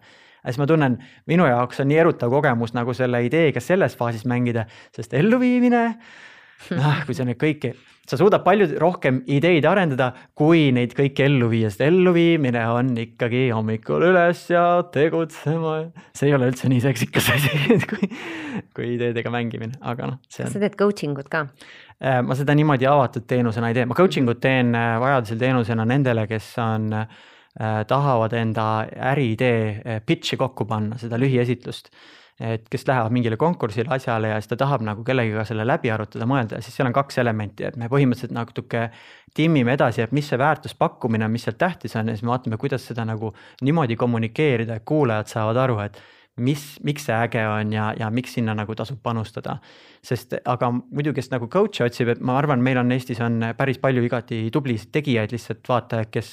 [0.47, 0.95] ja siis ma tunnen,
[1.27, 4.63] minu jaoks on nii erutav kogemus nagu selle ideega selles faasis mängida,
[4.95, 5.83] sest elluviimine,
[6.79, 7.75] noh, kui sa nüüd kõiki
[8.07, 13.49] sa suudad palju rohkem ideid arendada, kui neid kõiki ellu viia, sest elluviimine on ikkagi
[13.51, 15.75] hommikul üles ja tegutsema.
[16.15, 18.07] see ei ole üldse nii seksikas asi kui,
[18.75, 20.21] kui ideedega mängimine, aga noh.
[20.23, 21.47] kas sa teed coaching ut ka?
[21.99, 25.87] Äh, ma seda niimoodi avatud teenusena ei tee, ma coaching ut teen äh, vajadusel teenusena
[25.89, 27.25] nendele, kes on äh,
[27.87, 31.89] tahavad enda äriidee pitch'i kokku panna, seda lühiesitlust.
[32.37, 36.27] Et kes lähevad mingile konkursile, asjale ja siis ta tahab nagu kellegiga selle läbi arutada,
[36.29, 38.83] mõelda ja siis seal on kaks elementi, et me põhimõtteliselt natuke
[39.33, 42.59] timmime edasi, et mis see väärtuspakkumine on, mis seal tähtis on ja siis me vaatame,
[42.61, 43.31] kuidas seda nagu
[43.65, 45.97] niimoodi kommunikeerida, et kuulajad saavad aru, et
[46.37, 49.57] mis, miks see äge on ja, ja miks sinna nagu tasub panustada.
[50.07, 53.79] sest aga muidu, kes nagu coach'i otsib, et ma arvan, meil on Eestis on päris
[53.81, 56.29] palju igati tublisid tegijaid, lihtsalt vaatajaid, kes,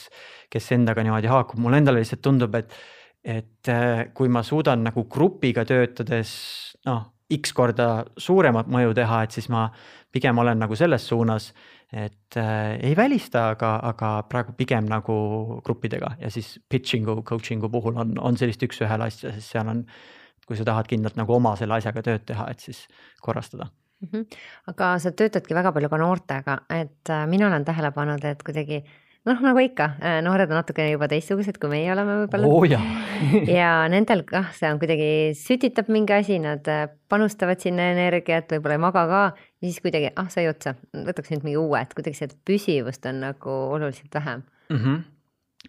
[0.52, 2.76] kes endaga niimoodi haakub, mulle endale lihtsalt tundub, et
[3.24, 6.30] et äh, kui ma suudan nagu grupiga töötades
[6.84, 9.70] noh, X korda suuremat mõju teha, et siis ma
[10.12, 11.48] pigem olen nagu selles suunas,
[11.94, 15.14] et äh, ei välista, aga, aga praegu pigem nagu
[15.66, 19.84] gruppidega ja siis pitching'u, coaching'u puhul on, on sellist üks-ühele asja, sest seal on,
[20.48, 22.84] kui sa tahad kindlalt nagu oma selle asjaga tööd teha, et siis
[23.22, 24.08] korrastada mm.
[24.10, 24.42] -hmm.
[24.74, 28.82] aga sa töötadki väga palju ka noortega, et äh, mina olen tähele pannud, et kuidagi
[29.28, 32.66] noh, nagu ikka, äh, noored on natukene juba teistsugused, kui meie oleme võib-olla oh,.
[33.58, 35.08] ja nendel kah, see on kuidagi
[35.38, 39.22] sütitab mingi asi, nad äh, panustavad sinna energiat, võib-olla ei maga ka.
[39.62, 43.24] ja siis kuidagi, ah sai otsa, võtaks nüüd mingi uue, et kuidagi seda püsivust on
[43.28, 44.78] nagu oluliselt vähem mm.
[44.78, 45.02] -hmm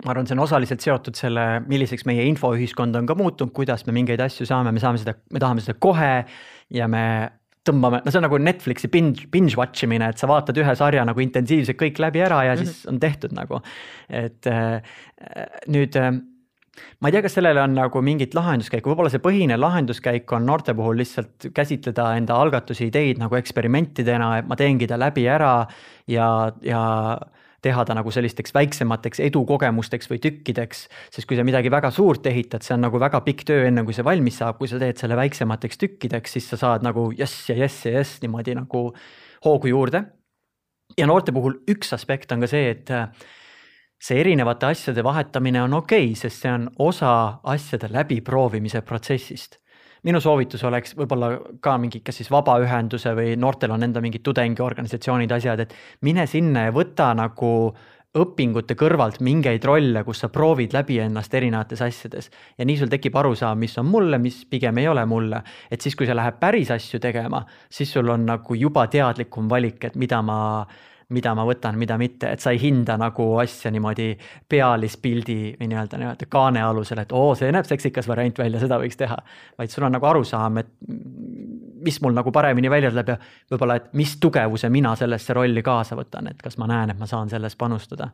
[0.04, 3.94] ma arvan, see on osaliselt seotud selle, milliseks meie infoühiskond on ka muutunud, kuidas me
[3.96, 6.26] mingeid asju saame, me saame seda, me tahame seda kohe
[6.76, 7.06] ja me
[7.66, 11.06] tõmbame, no see on nagu Netflixi binge, binge watch imine, et sa vaatad ühe sarja
[11.08, 12.78] nagu intensiivselt kõik läbi ära ja mm -hmm.
[12.78, 13.62] siis on tehtud nagu.
[14.10, 14.82] et äh,
[15.68, 16.12] nüüd äh,
[17.00, 20.74] ma ei tea, kas sellele on nagu mingit lahenduskäiku, võib-olla see põhine lahenduskäik on noorte
[20.74, 25.68] puhul lihtsalt käsitleda enda algatusi, ideid nagu eksperimentidena, et ma teengi ta läbi ära
[26.12, 26.84] ja, ja
[27.66, 30.86] teha ta nagu sellisteks väiksemateks edukogemusteks või tükkideks.
[31.14, 33.96] sest kui sa midagi väga suurt ehitad, see on nagu väga pikk töö, enne kui
[33.98, 37.58] see valmis saab, kui sa teed selle väiksemateks tükkideks, siis sa saad nagu jess ja
[37.64, 38.86] jess ja jess niimoodi nagu
[39.46, 40.06] hoogu juurde.
[40.98, 43.10] ja noorte puhul üks aspekt on ka see, et äh,
[44.02, 47.12] see erinevate asjade vahetamine on okei okay,, sest see on osa
[47.44, 49.58] asjade läbiproovimise protsessist
[50.06, 51.32] minu soovitus oleks võib-olla
[51.64, 55.76] ka mingi, kas siis vabaühenduse või noortel on enda mingid tudengiorganisatsioonid, asjad, et
[56.06, 57.52] mine sinna ja võta nagu
[58.16, 62.30] õpingute kõrvalt mingeid rolle, kus sa proovid läbi ennast erinevates asjades.
[62.58, 65.42] ja nii sul tekib arusaam, mis on mulle, mis pigem ei ole mulle.
[65.72, 69.84] et siis, kui sa lähed päris asju tegema, siis sul on nagu juba teadlikum valik,
[69.84, 70.66] et mida ma
[71.14, 74.08] mida ma võtan, mida mitte, et sa ei hinda nagu asja niimoodi
[74.50, 78.98] pealispildi või nii-öelda nii-öelda kaane alusel, et oo, see näeb seksikas variant välja, seda võiks
[78.98, 79.18] teha.
[79.58, 80.72] vaid sul on nagu arusaam, et
[81.86, 83.20] mis mul nagu paremini välja tuleb ja
[83.52, 87.10] võib-olla, et mis tugevuse mina sellesse rolli kaasa võtan, et kas ma näen, et ma
[87.10, 88.10] saan selles panustada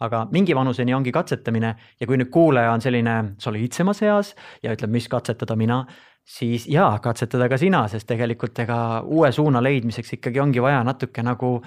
[0.00, 4.32] aga mingi vanuseni ongi katsetamine ja kui nüüd kuulaja on selline soliidsemas eas
[4.64, 5.82] ja ütleb, mis katsetada mina,
[6.24, 11.24] siis jaa, katsetada ka sina, sest tegelikult ega uue suuna leidmiseks ikkagi ongi vaja natuke
[11.26, 11.58] nagu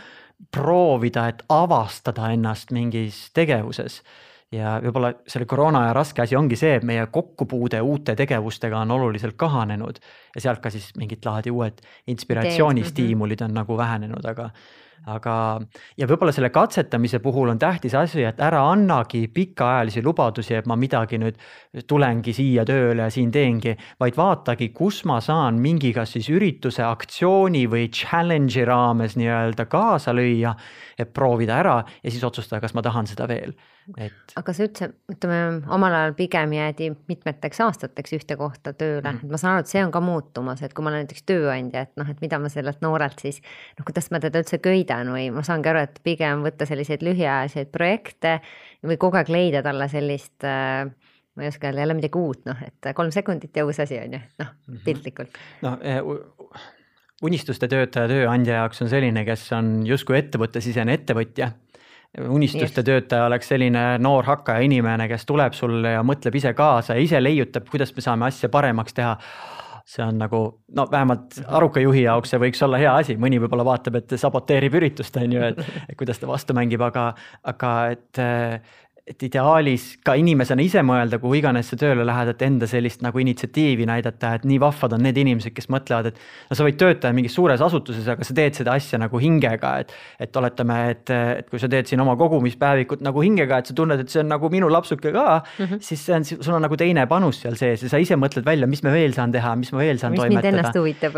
[0.51, 4.01] proovida, et avastada ennast mingis tegevuses.
[4.53, 8.91] ja võib-olla selle koroona aja raske asi ongi see, et meie kokkupuude uute tegevustega on
[8.93, 9.97] oluliselt kahanenud
[10.35, 11.81] ja sealt ka siis mingit laadi uued
[12.13, 14.51] inspiratsioonistiimulid on nagu vähenenud, aga
[15.10, 15.36] aga,
[15.99, 20.78] ja võib-olla selle katsetamise puhul on tähtis asi, et ära annagi pikaajalisi lubadusi, et ma
[20.80, 21.39] midagi nüüd
[21.89, 26.86] tulengi siia tööle ja siin teengi, vaid vaatagi, kus ma saan mingi kas siis ürituse,
[26.88, 30.56] aktsiooni või challenge'i raames nii-öelda kaasa lüüa,
[30.97, 33.56] et proovida ära ja siis otsustada, kas ma tahan seda veel
[33.97, 34.34] et.
[34.39, 35.39] aga sa üldse, ütleme
[35.73, 39.84] omal ajal pigem jäädi mitmeteks aastateks ühte kohta tööle mm., ma saan aru, et see
[39.86, 42.84] on ka muutumas, et kui ma olen näiteks tööandja, et noh, et mida ma sellelt
[42.86, 43.41] noorelt siis.
[43.77, 47.73] noh, kuidas ma teda üldse köidan või ma saangi aru, et pigem võtta selliseid lühiajaliseid
[47.73, 48.38] projekte
[48.84, 50.86] või kogu aeg leida talle sellist äh,
[51.36, 54.19] ma ei oska öelda jälle midagi uut, noh, et kolm sekundit ja uus asi on
[54.19, 54.86] ju, noh mm -hmm.
[54.86, 55.38] piltlikult.
[55.65, 56.01] noh eh,
[57.23, 61.51] unistuste töötaja tööandja jaoks on selline, kes on justkui ettevõttesisene ettevõtja
[62.22, 62.86] unistuste yes.
[62.86, 67.22] töötaja oleks selline noor hakkaja inimene, kes tuleb sulle ja mõtleb ise kaasa ja ise
[67.24, 69.18] leiutab, kuidas me saame asja paremaks teha.
[69.86, 70.38] see on nagu
[70.72, 74.78] no vähemalt aruka juhi jaoks see võiks olla hea asi, mõni võib-olla vaatab, et saboteerib
[74.80, 77.09] üritust, on ju, et kuidas ta vastu mängib, aga,
[77.43, 78.22] aga et
[79.04, 83.20] et ideaalis ka inimesena ise mõelda, kuhu iganes sa tööle lähed, et enda sellist nagu
[83.20, 87.12] initsiatiivi näidata, et nii vahvad on need inimesed, kes mõtlevad, et no sa võid töötada
[87.16, 89.91] mingis suures asutuses, aga sa teed seda asja nagu hingega, et
[90.24, 93.99] et oletame, et, et kui sa teed siin oma kogumispäevikut nagu hingega, et sa tunned,
[93.99, 95.84] et see on nagu minu lapsuke ka mm, -hmm.
[95.84, 98.72] siis see on, sul on nagu teine panus seal sees ja sa ise mõtled välja,
[98.72, 100.47] mis ma veel saan teha, mis ma veel saan mis toimetada.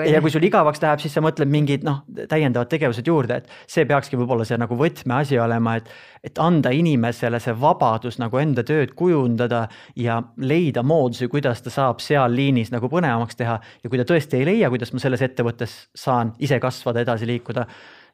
[0.10, 2.02] ja kui sul igavaks läheb, siis sa mõtled mingid noh,
[2.34, 5.94] täiendavad tegevused juurde, et see peakski võib-olla see nagu võtmeasi olema, et
[6.26, 7.75] et anda inimesele see vabadus
[8.22, 9.66] nagu enda tööd kujundada
[9.96, 13.60] ja leida moodusi, kuidas ta saab seal liinis nagu põnevamaks teha.
[13.84, 17.66] Ja kui ta tõesti ei leia, kuidas ma selles ettevõttes saan ise kasvada, edasi liikuda,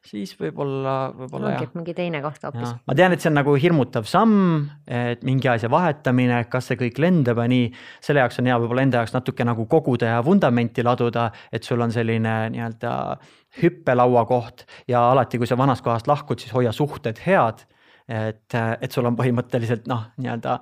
[0.06, 1.68] siis võib-olla, võib-olla jah.
[1.76, 2.74] mingi teine koht hoopis.
[2.88, 6.98] Ma tean, et see on nagu hirmutav samm, et mingi asja vahetamine, kas see kõik
[7.02, 7.68] lendab ja nii,
[8.02, 11.82] selle jaoks on hea võib-olla enda jaoks natuke nagu koguda ja vundamenti laduda, et sul
[11.84, 12.94] on selline nii-öelda
[13.62, 14.66] hüppelaua koht.
[14.90, 17.66] Ja alati, kui sa vanast kohast lahkud, siis hoia suhted head.
[18.12, 20.58] Et, et sul on põhimõtteliselt noh, nii-öelda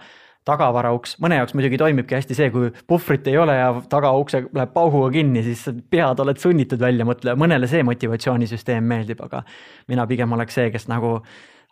[0.48, 5.12] tagavarauks, mõne jaoks muidugi toimibki hästi see, kui puhvrit ei ole ja tagaukse läheb pauguga
[5.18, 9.44] kinni, siis pead oled sunnitud välja mõtlema, mõnele see motivatsioonisüsteem meeldib, aga
[9.92, 11.18] mina pigem oleks see, kes nagu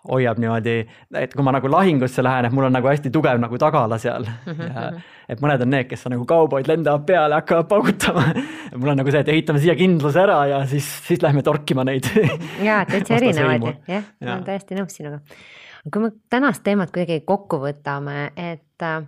[0.09, 0.75] hoiab niimoodi,
[1.19, 4.29] et kui ma nagu lahingusse lähen, et mul on nagu hästi tugev nagu tagala seal
[4.47, 4.91] ja
[5.29, 8.29] et mõned on need, kes on nagu kauboid, lendavad peale, hakkavad paugutama.
[8.77, 12.07] mul on nagu see, et ehitame siia kindluse ära ja siis, siis lähme torkima neid.
[12.63, 14.37] jaa, täitsa erinevaid, jah, ma Jaa.
[14.37, 15.21] olen täiesti nõus sinuga.
[15.87, 19.03] Kui me tänast teemat kuidagi kokku võtame, et äh,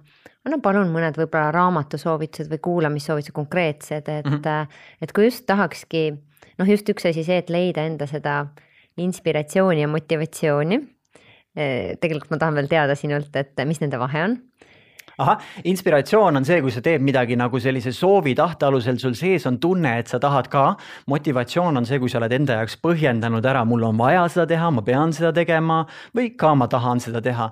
[0.46, 4.40] anna palun mõned võib-olla raamatusoovitused või kuulamissoovitused konkreetsed, et mm.
[4.40, 4.80] -hmm.
[5.02, 6.04] et kui just tahakski,
[6.58, 8.46] noh, just üks asi see, et leida enda seda
[9.00, 10.80] inspiratsiooni ja motivatsiooni.
[12.00, 14.36] tegelikult ma tahan veel teada sinult, et mis nende vahe on.
[15.20, 19.46] Ahah, inspiratsioon on see, kui sa teed midagi nagu sellise soovi tahte alusel, sul sees
[19.50, 20.64] on tunne, et sa tahad ka.
[21.10, 24.70] motivatsioon on see, kui sa oled enda jaoks põhjendanud ära, mul on vaja seda teha,
[24.74, 25.82] ma pean seda tegema
[26.16, 27.50] või ka ma tahan seda teha.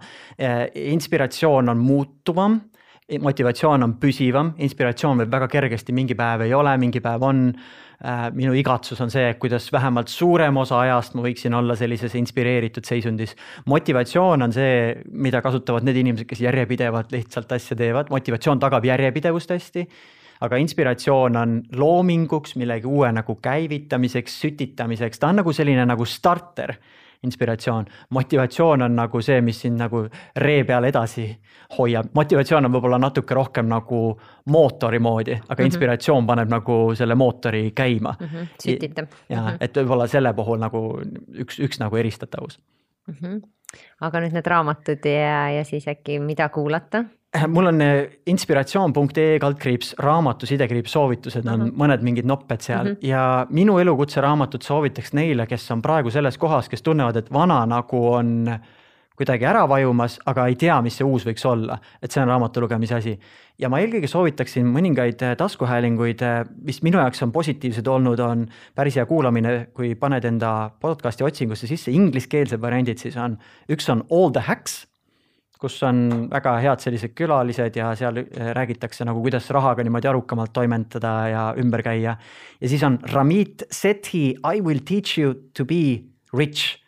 [0.96, 2.60] inspiratsioon on muutuvam
[3.08, 7.46] motivatsioon on püsivam, inspiratsioon võib väga kergesti, mingi päev ei ole, mingi päev on.
[8.34, 13.34] Minu igatsus on see, kuidas vähemalt suurem osa ajast ma võiksin olla sellises inspireeritud seisundis.
[13.66, 19.50] motivatsioon on see, mida kasutavad need inimesed, kes järjepidevalt lihtsalt asja teevad, motivatsioon tagab järjepidevust
[19.50, 19.86] hästi
[20.46, 26.76] aga inspiratsioon on loominguks, millegi uue nagu käivitamiseks, sütitamiseks, ta on nagu selline nagu starter
[27.22, 30.04] inspiratsioon, motivatsioon on nagu see, mis sind nagu
[30.36, 31.26] ree peal edasi
[31.78, 34.02] hoiab, motivatsioon on võib-olla natuke rohkem nagu
[34.46, 35.56] mootori moodi, aga mm.
[35.56, 35.64] -hmm.
[35.64, 38.46] inspiratsioon paneb nagu selle mootori käima Mm -hmm.
[38.62, 39.08] sütitab.
[39.28, 39.56] ja Mhm.
[39.60, 41.00] et võib-olla selle puhul nagu
[41.34, 42.60] üks, üks nagu eristatavus.
[43.06, 43.42] Mm -hmm.
[44.00, 47.04] aga nüüd need raamatud ja, ja siis äkki, mida kuulata?
[47.48, 51.76] Mul on eh, inspiratsioon.ee kaldkriips raamatu sidekriips soovitused on Ahah.
[51.84, 52.96] mõned mingid nopped seal mm.
[52.96, 53.08] -hmm.
[53.08, 57.66] ja minu elukutse raamatut soovitaks neile, kes on praegu selles kohas, kes tunnevad, et vana
[57.66, 58.58] nagu on
[59.18, 62.60] kuidagi ära vajumas, aga ei tea, mis see uus võiks olla, et see on raamatu
[62.60, 63.18] lugemise asi.
[63.58, 66.22] ja ma eelkõige soovitaksin mõningaid eh, taskuhäälinguid,
[66.64, 71.66] mis minu jaoks on positiivsed olnud, on päris hea kuulamine, kui paned enda podcast'i otsingusse
[71.66, 73.36] sisse ingliskeelsed variandid, siis on,
[73.68, 74.86] üks on All the Hacks
[75.58, 80.52] kus on väga head sellised külalised ja seal eh, räägitakse nagu, kuidas rahaga niimoodi arukamalt
[80.54, 82.16] toimetada ja ümber käia.
[82.60, 86.78] ja siis on Ramit Sethi I will teach you to be rich.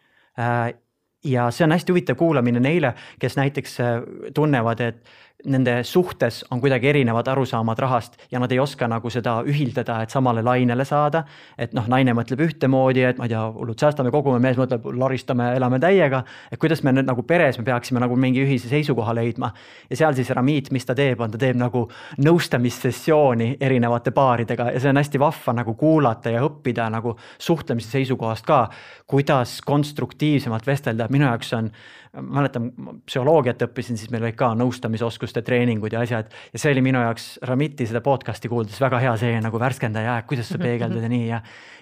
[1.25, 3.97] ja see on hästi huvitav kuulamine neile, kes näiteks eh,
[4.35, 5.03] tunnevad, et
[5.45, 10.11] nende suhtes on kuidagi erinevad arusaamad rahast ja nad ei oska nagu seda ühildada, et
[10.11, 11.25] samale lainele saada.
[11.59, 15.55] et noh, naine mõtleb ühtemoodi, et ma ei tea, hullult säästame, kogume, mees mõtleb, laristame,
[15.57, 16.23] elame täiega.
[16.53, 19.53] et kuidas me nüüd nagu peres, me peaksime nagu mingi ühise seisukoha leidma.
[19.91, 21.87] ja seal siis Ramit, mis ta teeb, on ta teeb nagu
[22.19, 28.47] nõustamissessiooni erinevate paaridega ja see on hästi vahva nagu kuulata ja õppida nagu suhtlemise seisukohast
[28.47, 28.69] ka.
[29.07, 31.71] kuidas konstruktiivsemalt vestelda, minu jaoks on
[32.19, 32.71] mäletan,
[33.07, 37.37] psühholoogiat õppisin, siis meil olid ka nõustamisoskuste treeningud ja asjad ja see oli minu jaoks
[37.47, 41.29] Ramiti seda podcast'i kuuldes väga hea see nagu värskendaja, et kuidas sa peegeldad ja nii
[41.29, 41.41] ja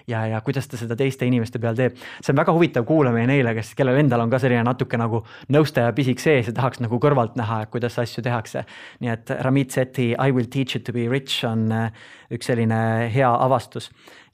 [0.09, 1.97] ja, ja kuidas ta seda teiste inimeste peal teeb.
[2.21, 5.23] see on väga huvitav kuulamine neile, kes, kellel endal on ka selline natuke nagu
[5.53, 8.65] nõustaja pisik sees ja tahaks nagu kõrvalt näha, et kuidas asju tehakse.
[8.99, 11.91] nii et Ramit Seti I will teach you to be rich on äh,
[12.33, 13.89] üks selline hea avastus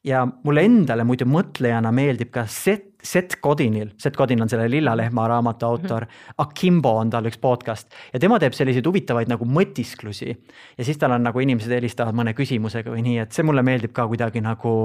[0.06, 4.96] ja mulle endale muidu mõtlejana meeldib ka Seth, Seth Godinil, Seth Godin on selle Lilla
[4.98, 6.08] lehma raamatu autor,
[6.42, 10.36] Akimbo on tal üks podcast ja tema teeb selliseid huvitavaid nagu mõtisklusi.
[10.78, 13.94] ja siis tal on nagu inimesed helistavad mõne küsimusega või nii, et see mulle meeldib
[13.94, 14.76] ka kuidagi nagu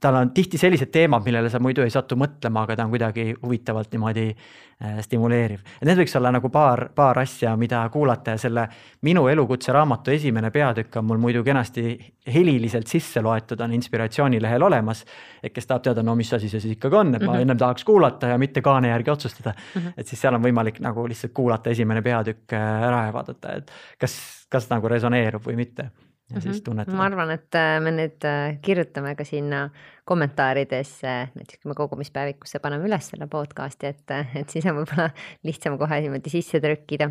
[0.00, 3.26] tal on tihti sellised teemad, millele sa muidu ei satu mõtlema, aga ta on kuidagi
[3.42, 5.60] huvitavalt niimoodi äh, stimuleeriv.
[5.84, 8.66] need võiks olla nagu paar, paar asja, mida kuulata ja selle
[9.06, 11.98] minu elukutse raamatu esimene peatükk on mul muidu kenasti
[12.32, 15.04] heliliselt sisse loetud, on inspiratsioonilehel olemas.
[15.42, 17.40] et kes tahab teada, no mis asi see siis ikkagi on, et ma mm -hmm.
[17.42, 19.80] ennem tahaks kuulata ja mitte kaane järgi otsustada mm.
[19.80, 19.92] -hmm.
[19.96, 23.70] et siis seal on võimalik nagu lihtsalt kuulata esimene peatükk äh, ära ja vaadata, et
[23.98, 25.90] kas, kas nagu resoneerub või mitte
[26.30, 26.42] ja mm -hmm.
[26.42, 26.96] siis tunnetada.
[26.96, 29.70] ma arvan, et äh, me nüüd äh, kirjutame ka sinna
[30.04, 35.10] kommentaaridesse, näiteks kui me kogumispäevikusse paneme üles selle podcast'i, et, äh, et siis on võib-olla
[35.42, 37.10] lihtsam kohe niimoodi sisse trükkida.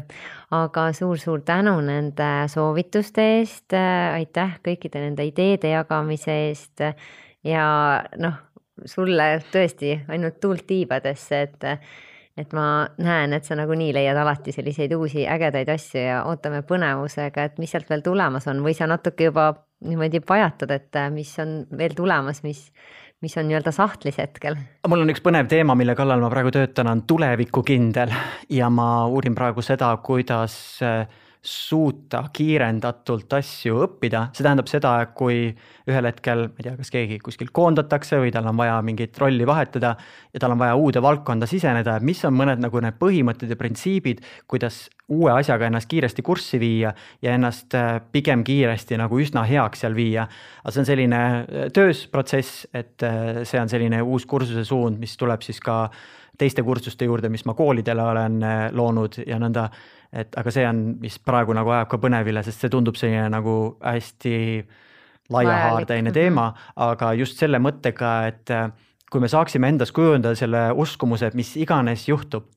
[0.52, 3.74] aga suur-suur tänu nende soovituste eest,
[4.14, 6.82] aitäh kõikide nende ideede jagamise eest
[7.44, 8.34] ja noh,
[8.86, 11.64] sulle tõesti ainult tuult tiibadesse, et
[12.40, 17.50] et ma näen, et sa nagunii leiad alati selliseid uusi ägedaid asju ja ootame põnevusega,
[17.50, 19.52] et mis sealt veel tulemas on või sa natuke juba
[19.86, 22.66] niimoodi pajatad, et äh, mis on veel tulemas, mis,
[23.24, 24.58] mis on nii-öelda sahtlis hetkel?
[24.88, 28.14] mul on üks põnev teema, mille kallal ma praegu töötan, on tulevikukindel
[28.56, 31.06] ja ma uurin praegu seda, kuidas äh,
[31.42, 35.46] suuta kiirendatult asju õppida, see tähendab seda, kui
[35.88, 39.48] ühel hetkel, ma ei tea, kas keegi kuskil koondatakse või tal on vaja mingit rolli
[39.48, 39.94] vahetada
[40.34, 43.60] ja tal on vaja uude valdkonda siseneda, et mis on mõned nagu need põhimõtted ja
[43.60, 44.20] printsiibid,
[44.52, 46.92] kuidas uue asjaga ennast kiiresti kurssi viia
[47.24, 50.28] ja ennast äh, pigem kiiresti nagu üsna heaks seal viia.
[50.64, 55.16] aga see on selline äh, töösprotsess, et äh, see on selline uus kursuse suund, mis
[55.18, 55.86] tuleb siis ka
[56.40, 58.42] teiste kursuste juurde, mis ma koolidele olen
[58.76, 59.70] loonud ja nõnda
[60.14, 63.56] et aga see on, mis praegu nagu ajab ka põnevile, sest see tundub selline nagu
[63.84, 64.36] hästi
[65.34, 66.78] laiahaardeline teema, mhm.
[66.90, 68.70] aga just selle mõttega, et äh,
[69.10, 72.50] kui me saaksime endas kujundada selle uskumuse, et mis iganes juhtub,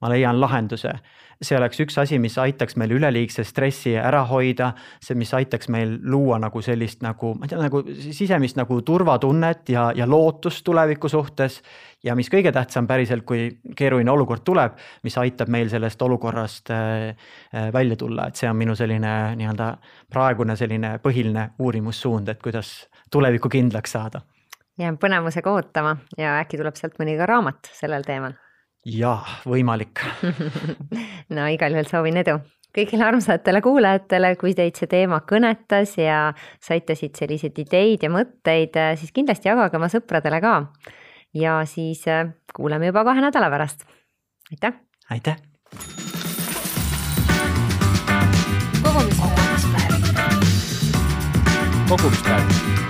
[0.00, 0.92] ma leian lahenduse.
[1.38, 5.92] see oleks üks asi, mis aitaks meil üleliigse stressi ära hoida, see, mis aitaks meil
[6.02, 11.08] luua nagu sellist nagu, ma ei tea, nagu sisemist nagu turvatunnet ja, ja lootust tuleviku
[11.08, 11.60] suhtes.
[12.02, 13.46] ja mis kõige tähtsam päriselt, kui
[13.78, 14.74] keeruline olukord tuleb,
[15.06, 17.14] mis aitab meil sellest olukorrast äh,
[17.54, 19.70] äh, välja tulla, et see on minu selline nii-öelda
[20.10, 24.26] praegune selline põhiline uurimussuund, et kuidas tulevikku kindlaks saada
[24.78, 28.34] jään põnevusega ootama ja äkki tuleb sealt mõni ka raamat sellel teemal
[28.88, 30.04] jaa, võimalik
[31.36, 32.38] no igal juhul soovin edu
[32.74, 36.28] kõigile armsatele kuulajatele, kui teid see teema kõnetas ja
[36.62, 40.54] saite siit selliseid ideid ja mõtteid, siis kindlasti jagage oma sõpradele ka.
[41.34, 43.84] ja siis äh, kuuleme juba kahe nädala pärast.
[44.52, 44.72] aitäh.
[45.10, 45.36] aitäh.
[48.82, 50.04] kogumispäev.
[51.88, 52.87] kogumispäev